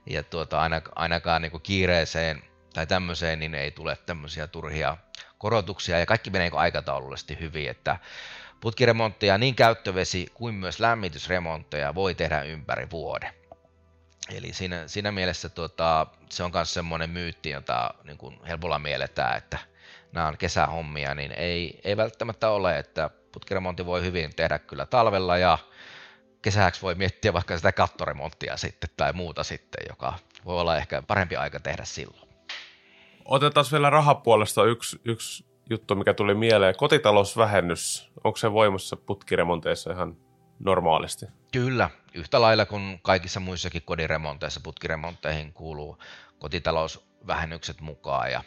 Ja 0.07 0.23
tuota, 0.23 0.61
ainakaan 0.95 1.43
niin 1.43 1.61
kiireeseen 1.63 2.43
tai 2.75 2.87
tämmöiseen 2.87 3.39
niin 3.39 3.55
ei 3.55 3.71
tule 3.71 3.99
tämmöisiä 4.07 4.47
turhia 4.47 4.97
korotuksia 5.39 5.99
ja 5.99 6.07
kaikki 6.07 6.31
menee 6.31 6.51
aikataulullisesti 6.55 7.39
hyvin, 7.41 7.71
että 7.71 7.99
putkiremontteja, 8.61 9.39
niin 9.39 9.55
käyttövesi 9.55 10.27
kuin 10.35 10.55
myös 10.55 10.81
lämmitysremontteja 10.81 11.95
voi 11.95 12.15
tehdä 12.15 12.43
ympäri 12.43 12.91
vuoden. 12.91 13.33
Eli 14.35 14.53
siinä, 14.53 14.89
siinä 14.89 15.13
mielessä 15.13 15.49
tuota, 15.49 16.07
se 16.29 16.43
on 16.43 16.51
myös 16.55 16.75
semmoinen 16.75 17.11
myytti, 17.11 17.51
jota 17.51 17.95
niin 18.05 18.19
kuin 18.19 18.41
helpolla 18.49 18.79
mielletään, 18.79 19.37
että 19.37 19.59
nämä 20.13 20.29
on 20.29 20.39
kesähommia, 20.39 21.15
niin 21.15 21.33
ei, 21.33 21.81
ei 21.85 21.97
välttämättä 21.97 22.51
ole, 22.51 22.79
että 22.79 23.11
putkiremontti 23.33 23.87
voi 23.87 24.03
hyvin 24.03 24.35
tehdä 24.37 24.59
kyllä 24.59 24.87
talvella 24.87 25.39
ja 25.39 25.59
kesäksi 26.43 26.83
voi 26.83 26.95
miettiä 26.95 27.33
vaikka 27.33 27.57
sitä 27.57 27.73
kattoremonttia 27.73 28.57
sitten 28.57 28.91
tai 28.97 29.13
muuta 29.13 29.45
sitten, 29.45 29.87
joka 29.89 30.15
voi 30.45 30.61
olla 30.61 30.77
ehkä 30.77 31.03
parempi 31.03 31.37
aika 31.37 31.61
tehdä 31.61 31.85
silloin. 31.85 32.31
Otetaan 33.25 33.67
vielä 33.73 33.91
rahapuolesta 33.91 34.65
yksi, 34.65 35.01
yksi 35.05 35.50
juttu, 35.71 35.95
mikä 35.95 36.15
tuli 36.15 36.35
mieleen. 36.35 36.77
Kotitalousvähennys, 36.77 38.11
onko 38.25 38.37
se 38.37 38.53
voimassa 38.53 38.97
putkiremonteissa 38.97 39.93
ihan 39.93 40.17
normaalisti? 40.59 41.27
Kyllä, 41.53 41.91
yhtä 42.15 42.41
lailla 42.41 42.67
kuin 42.67 43.01
kaikissa 43.03 43.41
muissakin 43.41 43.83
kodiremonteissa 43.83 44.61
putkiremontteihin 44.61 45.53
kuuluu 45.53 45.99
kotitalousvähennykset 46.39 47.81
mukaan. 47.81 48.33
Ja, 48.33 48.43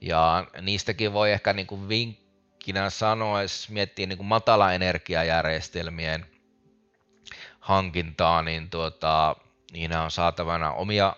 ja 0.00 0.46
niistäkin 0.60 1.12
voi 1.12 1.32
ehkä 1.32 1.52
niin 1.52 1.66
kuin 1.66 1.88
vinkkinä 1.88 2.90
sanoa, 2.90 3.42
jos 3.42 3.70
miettii 3.70 4.06
niin 4.06 4.18
kuin 4.18 4.26
matala-energiajärjestelmien 4.26 6.26
hankintaa, 7.60 8.42
niin 8.42 8.70
tuota, 8.70 9.36
niinä 9.72 10.02
on 10.02 10.10
saatavana 10.10 10.72
omia, 10.72 11.16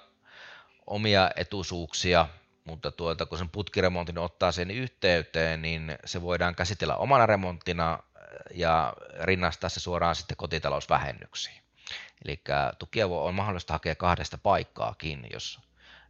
omia 0.86 1.30
etuisuuksia, 1.36 2.28
mutta 2.64 2.90
tuota, 2.90 3.26
kun 3.26 3.38
sen 3.38 3.48
putkiremontin 3.48 4.18
ottaa 4.18 4.52
sen 4.52 4.70
yhteyteen, 4.70 5.62
niin 5.62 5.98
se 6.04 6.22
voidaan 6.22 6.54
käsitellä 6.54 6.96
omana 6.96 7.26
remonttina 7.26 7.98
ja 8.54 8.94
rinnastaa 9.20 9.70
se 9.70 9.80
suoraan 9.80 10.14
sitten 10.14 10.36
kotitalousvähennyksiin. 10.36 11.62
Eli 12.24 12.40
tukia 12.78 13.06
on 13.06 13.34
mahdollista 13.34 13.72
hakea 13.72 13.94
kahdesta 13.94 14.38
paikkaakin, 14.38 15.26
jos 15.32 15.60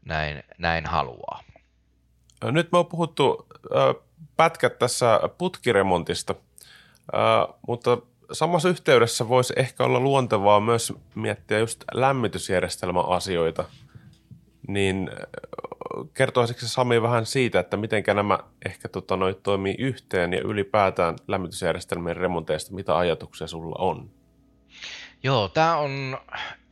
näin, 0.04 0.42
näin 0.58 0.86
haluaa. 0.86 1.42
Nyt 2.44 2.72
me 2.72 2.78
on 2.78 2.86
puhuttu 2.86 3.46
pätkät 4.36 4.78
tässä 4.78 5.20
putkiremontista, 5.38 6.34
mutta 7.68 7.98
samassa 8.32 8.68
yhteydessä 8.68 9.28
voisi 9.28 9.52
ehkä 9.56 9.84
olla 9.84 10.00
luontevaa 10.00 10.60
myös 10.60 10.92
miettiä 11.14 11.58
just 11.58 11.84
lämmitysjärjestelmäasioita. 11.94 13.64
Niin 14.68 15.10
kertoisitko 16.14 16.66
Sami 16.66 17.02
vähän 17.02 17.26
siitä, 17.26 17.60
että 17.60 17.76
miten 17.76 18.04
nämä 18.14 18.38
ehkä 18.66 18.88
tota, 18.88 19.16
noi, 19.16 19.34
toimii 19.42 19.74
yhteen 19.78 20.32
ja 20.32 20.40
ylipäätään 20.40 21.16
lämmitysjärjestelmien 21.28 22.16
remonteista, 22.16 22.74
mitä 22.74 22.98
ajatuksia 22.98 23.46
sulla 23.46 23.76
on? 23.78 24.10
Joo, 25.22 25.48
tämä 25.48 25.76
on 25.76 26.18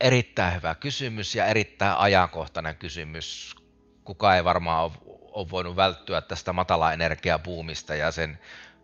erittäin 0.01 0.55
hyvä 0.55 0.75
kysymys 0.75 1.35
ja 1.35 1.45
erittäin 1.45 1.97
ajankohtainen 1.97 2.75
kysymys. 2.75 3.55
Kuka 4.03 4.35
ei 4.35 4.43
varmaan 4.43 4.91
ole, 5.11 5.49
voinut 5.49 5.75
välttyä 5.75 6.21
tästä 6.21 6.53
matala 6.53 6.93
energiapuumista 6.93 7.95
ja 7.95 8.11
sen 8.11 8.39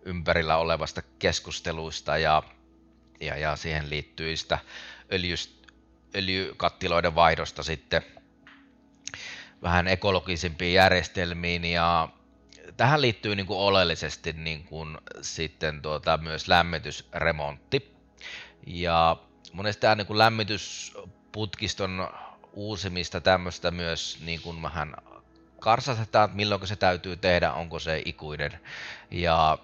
ympärillä 0.06 0.58
olevasta 0.58 1.02
keskusteluista 1.20 2.18
ja, 2.18 2.44
ja, 3.22 3.38
ja 3.38 3.56
siihen 3.56 3.90
liittyistä 3.90 4.60
öljyst, 5.12 5.52
öljykattiloiden 6.16 7.16
vaihdosta 7.16 7.64
sitten 7.64 8.04
vähän 9.62 9.88
ekologisempiin 9.88 10.74
järjestelmiin 10.74 11.66
ja 11.66 12.10
tähän 12.78 13.02
liittyy 13.02 13.36
niin 13.36 13.46
kuin 13.46 13.60
oleellisesti 13.60 14.34
niin 14.34 14.64
kuin 14.64 14.98
sitten 15.22 15.82
tuota 15.82 16.18
myös 16.18 16.48
lämmitysremontti. 16.48 17.96
Ja 18.68 19.18
monesti 19.54 19.82
tämä 19.82 19.96
niin 19.96 20.18
lämmitysputkiston 20.18 22.10
uusimista 22.54 23.22
tämmöistä 23.22 23.72
myös 23.72 24.18
niin 24.26 24.42
kuin 24.42 24.62
vähän 24.62 24.96
karsastetaan, 25.60 26.26
että 26.26 26.38
milloin 26.38 26.68
se 26.68 26.76
täytyy 26.76 27.18
tehdä, 27.18 27.54
onko 27.54 27.80
se 27.80 28.02
ikuinen. 28.06 28.60
Ja, 29.12 29.58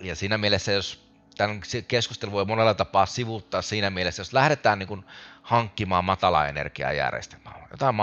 ja 0.00 0.16
siinä 0.16 0.38
mielessä, 0.38 0.72
jos 0.72 1.08
tämän 1.36 1.60
keskustelun 1.88 2.32
voi 2.32 2.44
monella 2.44 2.74
tapaa 2.74 3.06
sivuuttaa 3.06 3.62
siinä 3.62 3.90
mielessä, 3.90 4.20
jos 4.20 4.32
lähdetään 4.32 4.78
niin 4.78 4.88
kuin 4.88 5.04
hankkimaan 5.42 6.04
matala-energiajärjestelmää, 6.04 7.68
jotain 7.70 7.94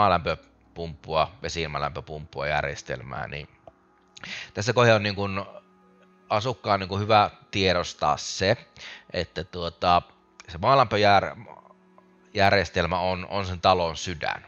maalämpöpumppua, 0.76 1.32
vesiilmalämpöpumppua 1.42 2.48
järjestelmää, 2.48 3.28
niin 3.28 3.48
tässä 4.54 4.74
kohdassa 4.74 4.96
on 4.96 5.04
niin 5.04 5.16
kuin 5.16 5.46
asukkaan 6.30 6.80
niin 6.80 6.90
kuin 6.90 7.02
hyvä 7.02 7.32
tiedostaa 7.52 8.18
se, 8.18 8.58
että 9.14 9.44
tuota, 9.44 10.02
se 10.50 10.58
maalämpöjärjestelmä 10.58 13.00
on, 13.00 13.28
on 13.30 13.46
sen 13.46 13.62
talon 13.62 13.98
sydän. 13.98 14.46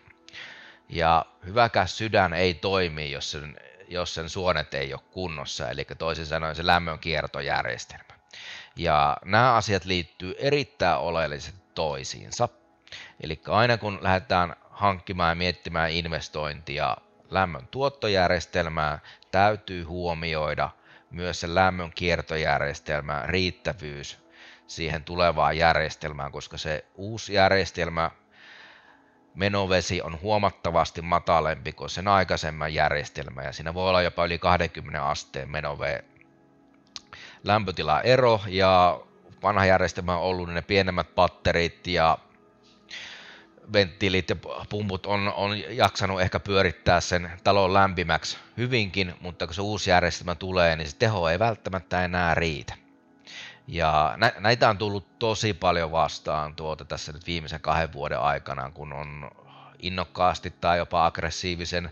Ja 0.89 1.25
hyväkäs 1.45 1.97
sydän 1.97 2.33
ei 2.33 2.53
toimi, 2.53 3.11
jos 3.11 3.31
sen, 3.31 3.57
jos 3.87 4.13
sen 4.13 4.29
suonet 4.29 4.73
ei 4.73 4.93
ole 4.93 5.01
kunnossa, 5.11 5.69
eli 5.69 5.85
toisin 5.97 6.25
sanoen 6.25 6.55
se 6.55 6.65
lämmön 6.65 6.99
kiertojärjestelmä. 6.99 8.17
Ja 8.75 9.17
nämä 9.25 9.53
asiat 9.53 9.85
liittyy 9.85 10.35
erittäin 10.37 10.97
oleellisesti 10.97 11.61
toisiinsa. 11.75 12.49
Eli 13.21 13.41
aina 13.47 13.77
kun 13.77 13.99
lähdetään 14.01 14.55
hankkimaan 14.77 15.31
ja 15.31 15.35
miettimään 15.35 15.91
investointia. 15.91 16.97
Lämmön 17.29 17.67
tuottojärjestelmää, 17.67 18.99
täytyy 19.31 19.83
huomioida 19.83 20.69
myös 21.11 21.39
se 21.39 21.55
lämmön 21.55 21.91
kiertojärjestelmän 21.95 23.29
riittävyys 23.29 24.17
siihen 24.67 25.03
tulevaan 25.03 25.57
järjestelmään, 25.57 26.31
koska 26.31 26.57
se 26.57 26.85
uusi 26.95 27.33
järjestelmä 27.33 28.11
menovesi 29.35 30.01
on 30.01 30.21
huomattavasti 30.21 31.01
matalempi 31.01 31.73
kuin 31.73 31.89
sen 31.89 32.07
aikaisemman 32.07 32.73
järjestelmä 32.73 33.43
ja 33.43 33.51
siinä 33.51 33.73
voi 33.73 33.89
olla 33.89 34.01
jopa 34.01 34.25
yli 34.25 34.39
20 34.39 35.05
asteen 35.05 35.49
menove 35.49 36.05
lämpötilaero 37.43 38.41
ja 38.47 38.99
vanha 39.43 39.65
järjestelmä 39.65 40.17
on 40.17 40.23
ollut 40.23 40.49
ne 40.49 40.61
pienemmät 40.61 41.15
patterit 41.15 41.87
ja 41.87 42.17
venttiilit 43.73 44.29
ja 44.29 44.35
pumput 44.69 45.05
on, 45.05 45.33
on 45.33 45.75
jaksanut 45.75 46.21
ehkä 46.21 46.39
pyörittää 46.39 47.01
sen 47.01 47.31
talon 47.43 47.73
lämpimäksi 47.73 48.37
hyvinkin, 48.57 49.13
mutta 49.21 49.47
kun 49.47 49.55
se 49.55 49.61
uusi 49.61 49.89
järjestelmä 49.89 50.35
tulee, 50.35 50.75
niin 50.75 50.89
se 50.89 50.97
teho 50.97 51.29
ei 51.29 51.39
välttämättä 51.39 52.05
enää 52.05 52.35
riitä. 52.35 52.73
Ja 53.67 54.13
nä, 54.17 54.33
näitä 54.39 54.69
on 54.69 54.77
tullut 54.77 55.19
tosi 55.19 55.53
paljon 55.53 55.91
vastaan 55.91 56.55
tuota 56.55 56.85
tässä 56.85 57.11
nyt 57.11 57.27
viimeisen 57.27 57.61
kahden 57.61 57.93
vuoden 57.93 58.19
aikana, 58.19 58.71
kun 58.71 58.93
on 58.93 59.31
innokkaasti 59.79 60.53
tai 60.61 60.77
jopa 60.77 61.05
aggressiivisen 61.05 61.91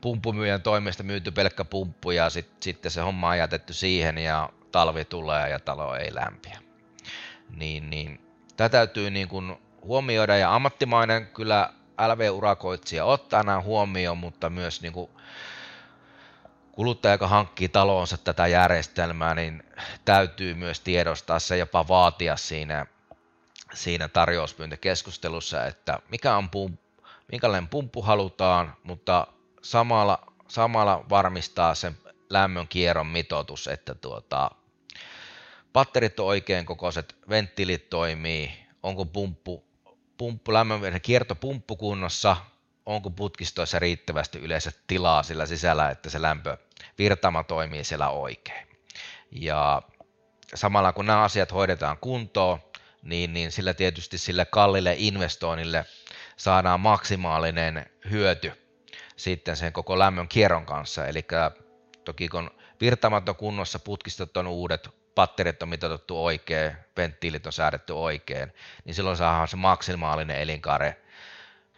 pumppumyyjän 0.00 0.62
toimesta 0.62 1.02
myyty 1.02 1.30
pelkkä 1.30 1.64
pumppu 1.64 2.10
ja 2.10 2.30
sit, 2.30 2.48
sitten 2.60 2.90
se 2.90 3.00
homma 3.00 3.28
on 3.28 3.38
jätetty 3.38 3.72
siihen 3.72 4.18
ja 4.18 4.50
talvi 4.72 5.04
tulee 5.04 5.50
ja 5.50 5.60
talo 5.60 5.96
ei 5.96 6.14
lämpiä. 6.14 6.58
Niin, 7.56 7.90
niin. 7.90 8.20
Tämä 8.56 8.68
täytyy 8.68 9.10
niin 9.10 9.28
kuin 9.28 9.56
huomioida. 9.86 10.36
Ja 10.36 10.54
ammattimainen 10.54 11.26
kyllä 11.26 11.72
LV-urakoitsija 11.98 13.04
ottaa 13.04 13.42
nämä 13.42 13.60
huomioon, 13.60 14.18
mutta 14.18 14.50
myös 14.50 14.82
niin 14.82 14.92
kuin 14.92 15.10
kuluttaja, 16.72 17.14
joka 17.14 17.28
hankkii 17.28 17.68
taloonsa 17.68 18.16
tätä 18.16 18.46
järjestelmää, 18.46 19.34
niin 19.34 19.62
täytyy 20.04 20.54
myös 20.54 20.80
tiedostaa 20.80 21.38
se 21.38 21.56
jopa 21.56 21.88
vaatia 21.88 22.36
siinä, 22.36 22.86
siinä 23.74 24.08
tarjouspyyntökeskustelussa, 24.08 25.66
että 25.66 25.98
mikä 26.10 26.36
on 26.36 26.50
pump, 26.50 26.80
minkälainen 27.32 27.68
pumppu 27.68 28.02
halutaan, 28.02 28.76
mutta 28.82 29.26
samalla, 29.62 30.32
samalla 30.48 31.04
varmistaa 31.10 31.74
sen 31.74 31.96
lämmön 32.30 32.68
kierron 32.68 33.06
mitoitus, 33.06 33.68
että 33.68 33.94
tuota, 33.94 34.50
patterit 35.72 36.20
on 36.20 36.26
oikein 36.26 36.66
kokoiset, 36.66 37.16
venttiilit 37.28 37.90
toimii, 37.90 38.66
onko 38.82 39.04
pumppu, 39.04 39.64
pumppu 40.18 40.52
lämmön 40.52 41.00
kiertopumppu 41.02 41.76
kunnossa, 41.76 42.36
onko 42.86 43.10
putkistoissa 43.10 43.78
riittävästi 43.78 44.38
yleensä 44.38 44.72
tilaa 44.86 45.22
sillä 45.22 45.46
sisällä, 45.46 45.90
että 45.90 46.10
se 46.10 46.22
lämpö 46.22 46.56
virtaama 46.98 47.44
toimii 47.44 47.84
siellä 47.84 48.08
oikein. 48.08 48.66
Ja 49.30 49.82
samalla 50.54 50.92
kun 50.92 51.06
nämä 51.06 51.22
asiat 51.22 51.52
hoidetaan 51.52 51.98
kuntoon, 51.98 52.58
niin, 53.02 53.32
niin 53.32 53.52
sillä 53.52 53.74
tietysti 53.74 54.18
sille 54.18 54.44
kallille 54.44 54.94
investoinnille 54.98 55.84
saadaan 56.36 56.80
maksimaalinen 56.80 57.86
hyöty 58.10 58.52
sitten 59.16 59.56
sen 59.56 59.72
koko 59.72 59.98
lämmön 59.98 60.28
kierron 60.28 60.66
kanssa. 60.66 61.06
Eli 61.06 61.24
toki 62.04 62.28
kun 62.28 62.50
virtaamat 62.80 63.28
on 63.28 63.36
kunnossa, 63.36 63.78
putkistot 63.78 64.36
on 64.36 64.46
uudet, 64.46 64.88
patterit 65.16 65.62
on 65.62 65.68
mitoitettu 65.68 66.24
oikein, 66.24 66.72
venttiilit 66.96 67.46
on 67.46 67.52
säädetty 67.52 67.92
oikein, 67.92 68.52
niin 68.84 68.94
silloin 68.94 69.16
saadaan 69.16 69.48
se 69.48 69.56
maksimaalinen 69.56 70.40
elinkaare 70.40 70.96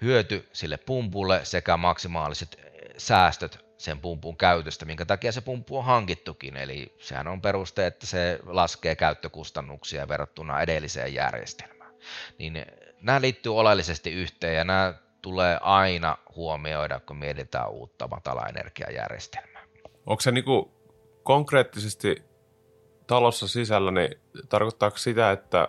hyöty 0.03 0.49
sille 0.53 0.77
pumpulle 0.77 1.45
sekä 1.45 1.77
maksimaaliset 1.77 2.61
säästöt 2.97 3.65
sen 3.79 3.99
pumpun 3.99 4.37
käytöstä, 4.37 4.85
minkä 4.85 5.05
takia 5.05 5.33
se 5.33 5.41
pumppu 5.41 5.79
on 5.79 5.85
hankittukin. 5.85 6.57
Eli 6.57 6.97
sehän 7.01 7.29
on 7.29 7.41
peruste, 7.41 7.87
että 7.87 8.07
se 8.07 8.39
laskee 8.47 8.97
käyttökustannuksia 8.97 10.09
verrattuna 10.09 10.61
edelliseen 10.61 11.15
järjestelmään. 11.15 11.95
Niin 12.39 12.67
nämä 13.01 13.21
liittyy 13.21 13.59
oleellisesti 13.59 14.13
yhteen 14.13 14.57
ja 14.57 14.65
nämä 14.65 14.95
tulee 15.23 15.59
aina 15.61 16.19
huomioida, 16.37 17.01
kun 17.01 17.17
mietitään 17.17 17.71
uutta 17.71 18.09
matalaenergiajärjestelmää. 18.09 19.63
Onko 20.07 20.21
se 20.21 20.31
niinku 20.31 20.73
konkreettisesti 21.23 22.23
talossa 23.09 23.49
sisällä, 23.49 23.91
niin 23.91 24.21
tarkoittaako 24.49 24.99
sitä, 24.99 25.33
että 25.33 25.69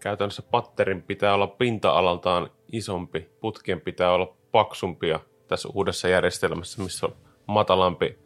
käytännössä 0.00 0.42
patterin 0.42 1.02
pitää 1.02 1.34
olla 1.34 1.46
pinta-alaltaan 1.46 2.50
isompi, 2.72 3.30
putkien 3.40 3.80
pitää 3.80 4.12
olla 4.12 4.36
paksumpia 4.52 5.20
tässä 5.48 5.68
uudessa 5.74 6.08
järjestelmässä, 6.08 6.82
missä 6.82 7.06
on 7.06 7.16
matalampi 7.46 8.18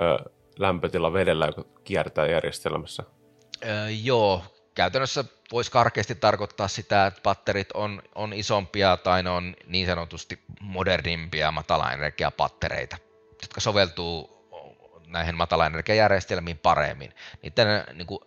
ö, 0.00 0.30
lämpötila 0.58 1.12
vedellä, 1.12 1.46
joka 1.46 1.64
kiertää 1.84 2.26
järjestelmässä? 2.26 3.02
Öö, 3.64 3.90
joo, 3.90 4.42
käytännössä 4.74 5.24
voisi 5.52 5.70
karkeasti 5.70 6.14
tarkoittaa 6.14 6.68
sitä, 6.68 7.06
että 7.06 7.20
patterit 7.22 7.72
on, 7.74 8.02
on 8.14 8.32
isompia 8.32 8.96
tai 8.96 9.22
ne 9.22 9.30
on 9.30 9.54
niin 9.66 9.86
sanotusti 9.86 10.38
modernimpia 10.60 11.52
matalaenergiapattereita, 11.52 12.96
jotka 13.42 13.60
soveltuu 13.60 14.39
näihin 15.10 15.34
matalaenergiajärjestelmiin 15.34 16.58
paremmin. 16.58 17.14
Niiden 17.42 17.84
niin 17.94 18.06
kuin, 18.06 18.20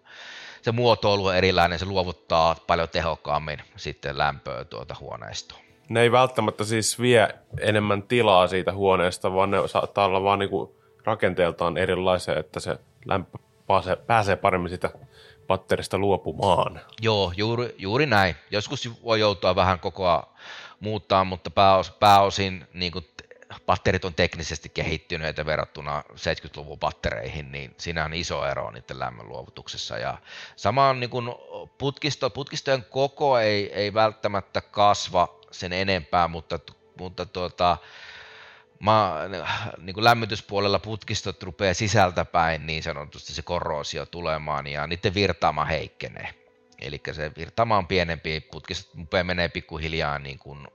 se 0.62 0.72
muotoilu 0.72 1.26
on 1.26 1.36
erilainen, 1.36 1.80
se 1.80 1.86
luovuttaa 1.86 2.56
paljon 2.68 2.90
tehokkaammin 2.90 3.62
sitten 3.76 4.18
lämpöä 4.18 4.66
tuota 4.66 4.96
huoneistoa 5.00 5.64
ne 5.90 6.02
ei 6.02 6.12
välttämättä 6.12 6.64
siis 6.64 7.00
vie 7.00 7.30
enemmän 7.60 8.04
tilaa 8.04 8.48
siitä 8.48 8.74
huoneesta, 8.74 9.34
vaan 9.34 9.52
ne 9.52 9.68
saattaa 9.68 10.06
olla 10.06 10.24
vaan 10.24 10.40
niinku 10.40 10.76
rakenteeltaan 11.04 11.78
erilaisia, 11.78 12.40
että 12.40 12.60
se 12.60 12.78
lämpö 13.06 13.38
pääsee, 13.68 13.96
pääsee 13.96 14.36
paremmin 14.36 14.70
sitä 14.70 14.90
patterista 15.48 15.98
luopumaan. 15.98 16.82
Joo, 17.02 17.34
juuri, 17.38 17.76
juuri 17.78 18.06
näin. 18.06 18.36
Joskus 18.52 19.04
voi 19.04 19.20
joutua 19.20 19.56
vähän 19.56 19.80
kokoa 19.80 20.34
muuttaa, 20.80 21.24
mutta 21.24 21.50
pääos, 21.50 21.92
pääosin 21.92 22.68
niin 22.74 22.92
kuin 22.92 23.06
patterit 23.66 24.06
on 24.06 24.14
teknisesti 24.14 24.70
kehittyneitä 24.70 25.46
verrattuna 25.46 26.04
70-luvun 26.12 26.80
pattereihin, 26.80 27.52
niin 27.52 27.76
siinä 27.78 28.06
on 28.06 28.14
iso 28.14 28.46
ero 28.46 28.72
niiden 28.72 29.00
lämmönluovutuksessa. 29.00 29.98
Ja 29.98 30.18
samaan 30.56 31.00
niin 31.00 31.10
kuin 31.10 31.30
putkisto, 31.78 32.30
putkistojen 32.30 32.86
koko 32.90 33.40
ei, 33.40 33.74
ei 33.74 33.94
välttämättä 33.94 34.62
kasva 34.62 35.40
sen 35.52 35.74
enempää, 35.74 36.28
mutta, 36.28 36.60
mutta 37.00 37.26
tuota, 37.26 37.78
ma, 38.80 39.16
niin 39.78 39.94
kuin 39.94 40.04
lämmityspuolella 40.04 40.80
putkistot 40.80 41.44
rupeaa 41.44 41.74
sisältäpäin 41.74 42.68
niin 42.68 42.84
sanotusti 42.84 43.34
se 43.34 43.42
korroosio 43.42 44.06
tulemaan 44.06 44.68
ja 44.68 44.88
niiden 44.88 45.14
virtaama 45.14 45.66
heikkenee. 45.66 46.34
Eli 46.82 47.02
se 47.12 47.32
virtaama 47.38 47.78
on 47.78 47.88
pienempi, 47.88 48.42
putkistot 48.42 48.94
menee 49.24 49.50
pikkuhiljaa 49.50 50.20
niin 50.20 50.40
kuin 50.40 50.68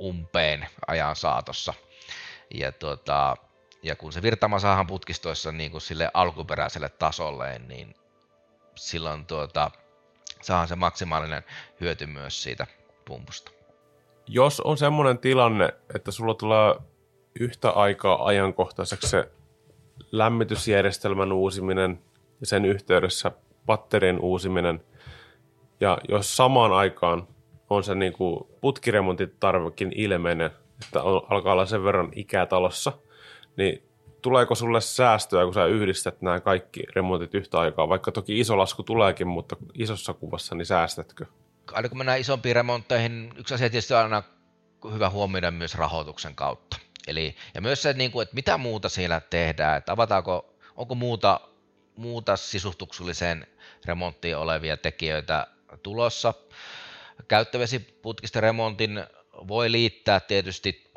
umpeen 0.00 0.66
ajan 0.86 1.16
saatossa. 1.16 1.74
Ja, 2.54 2.72
tuota, 2.72 3.36
ja 3.82 3.96
kun 3.96 4.12
se 4.12 4.22
virtaama 4.22 4.58
saadaan 4.58 4.86
putkistoissa 4.86 5.52
niin 5.52 5.70
kuin 5.70 5.80
sille 5.80 6.10
alkuperäiselle 6.14 6.88
tasolle, 6.88 7.58
niin 7.58 7.94
silloin 8.74 9.26
tuota, 9.26 9.70
saadaan 10.42 10.68
se 10.68 10.76
maksimaalinen 10.76 11.42
hyöty 11.80 12.06
myös 12.06 12.42
siitä 12.42 12.66
pumpusta. 13.04 13.50
Jos 14.26 14.60
on 14.60 14.78
semmoinen 14.78 15.18
tilanne, 15.18 15.74
että 15.94 16.10
sulla 16.10 16.34
tulee 16.34 16.74
yhtä 17.40 17.70
aikaa 17.70 18.26
ajankohtaiseksi 18.26 19.08
se 19.08 19.30
lämmitysjärjestelmän 20.12 21.32
uusiminen 21.32 22.02
ja 22.40 22.46
sen 22.46 22.64
yhteydessä 22.64 23.32
patterien 23.66 24.20
uusiminen, 24.20 24.84
ja 25.80 25.98
jos 26.08 26.36
samaan 26.36 26.72
aikaan 26.72 27.28
on 27.70 27.84
se 27.84 27.94
niin 27.94 28.12
kuin 28.12 28.46
putkiremontitarvekin 28.60 29.92
ilmeinen, 29.94 30.50
että 30.84 31.02
alkaa 31.02 31.52
olla 31.52 31.66
sen 31.66 31.84
verran 31.84 32.08
ikää 32.16 32.46
talossa, 32.46 32.92
niin 33.56 33.82
tuleeko 34.22 34.54
sulle 34.54 34.80
säästöä, 34.80 35.44
kun 35.44 35.54
sä 35.54 35.66
yhdistät 35.66 36.22
nämä 36.22 36.40
kaikki 36.40 36.82
remontit 36.96 37.34
yhtä 37.34 37.58
aikaa, 37.60 37.88
vaikka 37.88 38.12
toki 38.12 38.40
iso 38.40 38.58
lasku 38.58 38.82
tuleekin, 38.82 39.28
mutta 39.28 39.56
isossa 39.74 40.14
kuvassa, 40.14 40.54
niin 40.54 40.66
säästätkö? 40.66 41.26
aina 41.72 41.88
kun 41.88 41.98
mennään 41.98 42.20
isompiin 42.20 42.56
remontteihin, 42.56 43.32
yksi 43.36 43.54
asia 43.54 43.70
tietysti 43.70 43.94
on 43.94 44.00
aina 44.00 44.22
hyvä 44.92 45.10
huomioida 45.10 45.50
myös 45.50 45.74
rahoituksen 45.74 46.34
kautta. 46.34 46.76
Eli, 47.06 47.36
ja 47.54 47.60
myös 47.60 47.82
se, 47.82 47.92
niin 47.92 48.22
että 48.22 48.34
mitä 48.34 48.58
muuta 48.58 48.88
siellä 48.88 49.20
tehdään, 49.20 49.78
että 49.78 49.92
avataanko, 49.92 50.54
onko 50.76 50.94
muuta, 50.94 51.40
muuta 51.96 52.36
sisustuksellisen 52.36 53.46
remonttiin 53.84 54.36
olevia 54.36 54.76
tekijöitä 54.76 55.46
tulossa. 55.82 56.34
Käyttövesiputkisten 57.28 58.42
remontin 58.42 59.04
voi 59.48 59.72
liittää 59.72 60.20
tietysti 60.20 60.92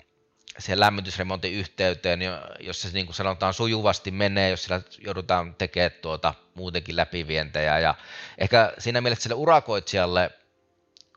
siihen 0.60 0.80
lämmitysremontin 0.80 1.54
yhteyteen, 1.54 2.20
jos 2.60 2.82
se 2.82 2.90
niin 2.94 3.06
kuin 3.06 3.16
sanotaan 3.16 3.54
sujuvasti 3.54 4.12
menee, 4.12 4.50
jos 4.50 4.64
sillä 4.64 4.82
joudutaan 5.00 5.56
tekemään 5.56 5.92
tuota 6.02 6.34
muutenkin 6.56 6.96
läpivientejä. 6.96 7.80
Ja 7.80 7.96
ehkä 8.38 8.74
siinä 8.78 9.02
mielessä 9.02 9.24
sille 9.24 9.36
urakoitsijalle– 9.36 10.32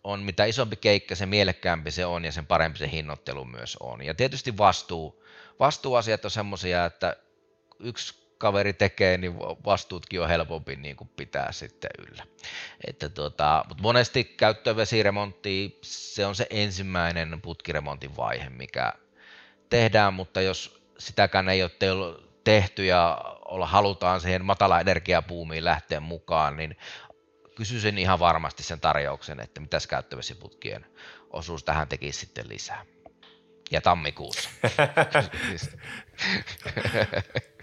on, 0.04 0.22
mitä 0.22 0.44
isompi 0.44 0.76
keikka, 0.76 1.14
se 1.14 1.26
mielekkäämpi 1.26 1.90
se 1.90 2.06
on 2.06 2.24
ja 2.24 2.32
sen 2.32 2.46
parempi 2.46 2.78
se 2.78 2.90
hinnoittelu 2.90 3.44
myös 3.44 3.76
on. 3.80 4.04
Ja 4.04 4.14
tietysti 4.14 4.58
vastuu, 4.58 5.24
vastuuasiat 5.60 6.24
on 6.24 6.30
semmoisia, 6.30 6.84
että 6.84 7.16
yksi 7.80 8.14
kaveri 8.38 8.72
tekee, 8.72 9.18
niin 9.18 9.38
vastuutkin 9.64 10.20
on 10.20 10.28
helpompi 10.28 10.76
niin 10.76 10.96
kuin 10.96 11.10
pitää 11.16 11.52
sitten 11.52 11.90
yllä. 11.98 12.26
Että 12.86 13.08
tuota, 13.08 13.64
mutta 13.68 13.82
monesti 13.82 14.24
käyttövesiremontti, 14.24 15.78
se 15.82 16.26
on 16.26 16.34
se 16.34 16.46
ensimmäinen 16.50 17.40
putkiremontin 17.42 18.16
vaihe, 18.16 18.48
mikä 18.48 18.92
tehdään, 19.70 20.14
mutta 20.14 20.40
jos 20.40 20.82
sitäkään 20.98 21.48
ei 21.48 21.62
ole 21.62 21.70
tehty 22.44 22.84
ja 22.84 23.18
olla, 23.44 23.66
halutaan 23.66 24.20
siihen 24.20 24.44
matala 24.44 24.80
energiapuumiin 24.80 25.64
lähteä 25.64 26.00
mukaan, 26.00 26.56
niin 26.56 26.76
kysyisin 27.54 27.98
ihan 27.98 28.18
varmasti 28.18 28.62
sen 28.62 28.80
tarjouksen, 28.80 29.40
että 29.40 29.60
mitäs 29.60 29.86
käyttövesiputkien 29.86 30.86
osuus 31.30 31.64
tähän 31.64 31.88
tekisi 31.88 32.20
sitten 32.20 32.48
lisää. 32.48 32.84
Ja 33.70 33.80
tammikuussa. 33.80 34.50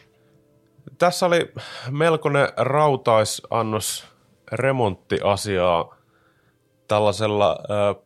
Tässä 0.98 1.26
oli 1.26 1.52
melkoinen 1.92 2.48
rautaisannos 2.58 4.08
remonttiasiaa 4.52 5.96
tällaisella 6.88 7.60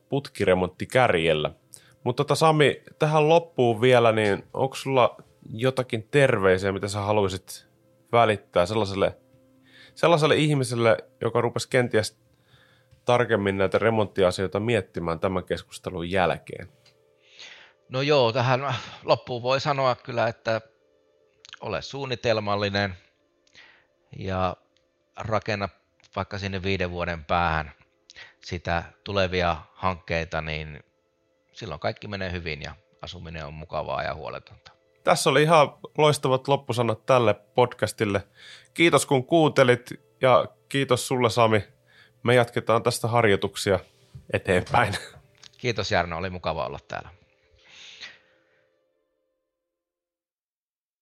putkiremonttikärjellä. 0.10 1.52
Mutta 2.04 2.24
tota 2.24 2.36
Sami, 2.36 2.82
tähän 3.00 3.30
loppuun 3.30 3.82
vielä, 3.82 4.12
niin 4.12 4.44
onko 4.54 4.76
sulla 4.76 5.18
jotakin 5.54 6.08
terveisiä, 6.12 6.72
mitä 6.72 6.88
sä 6.88 7.00
haluaisit 7.00 7.68
välittää 8.12 8.66
sellaiselle, 8.66 9.18
sellaiselle 9.96 10.36
ihmiselle, 10.36 10.98
joka 11.22 11.42
rupesi 11.42 11.70
kenties 11.70 12.20
tarkemmin 13.06 13.58
näitä 13.58 13.80
remonttiasioita 13.80 14.60
miettimään 14.60 15.20
tämän 15.20 15.44
keskustelun 15.44 16.12
jälkeen? 16.12 16.70
No 17.90 18.02
joo, 18.02 18.32
tähän 18.32 18.76
loppuun 19.04 19.44
voi 19.44 19.60
sanoa 19.60 19.96
kyllä, 19.96 20.28
että 20.28 20.62
ole 21.60 21.82
suunnitelmallinen 21.82 22.98
ja 24.18 24.58
rakenna 25.16 25.70
vaikka 26.16 26.38
sinne 26.38 26.64
viiden 26.64 26.92
vuoden 26.92 27.26
päähän 27.26 27.72
sitä 28.44 28.84
tulevia 29.04 29.56
hankkeita, 29.74 30.42
niin 30.42 30.84
silloin 31.52 31.80
kaikki 31.80 32.08
menee 32.08 32.32
hyvin 32.32 32.62
ja 32.62 32.76
asuminen 33.02 33.46
on 33.46 33.54
mukavaa 33.54 34.04
ja 34.04 34.16
huoletonta. 34.16 34.72
Tässä 35.04 35.30
oli 35.30 35.44
ihan 35.44 35.74
loistavat 35.98 36.48
loppusanat 36.48 37.06
tälle 37.06 37.34
podcastille. 37.34 38.24
Kiitos 38.74 39.06
kun 39.06 39.26
kuuntelit 39.26 39.90
ja 40.22 40.46
kiitos 40.70 41.08
sulle 41.08 41.30
Sami. 41.30 41.64
Me 42.24 42.36
jatketaan 42.36 42.84
tästä 42.84 43.08
harjoituksia 43.08 43.80
eteenpäin. 44.34 44.94
Kiitos 45.58 45.92
Jarno, 45.92 46.18
oli 46.18 46.30
mukava 46.30 46.66
olla 46.66 46.80
täällä. 46.88 47.19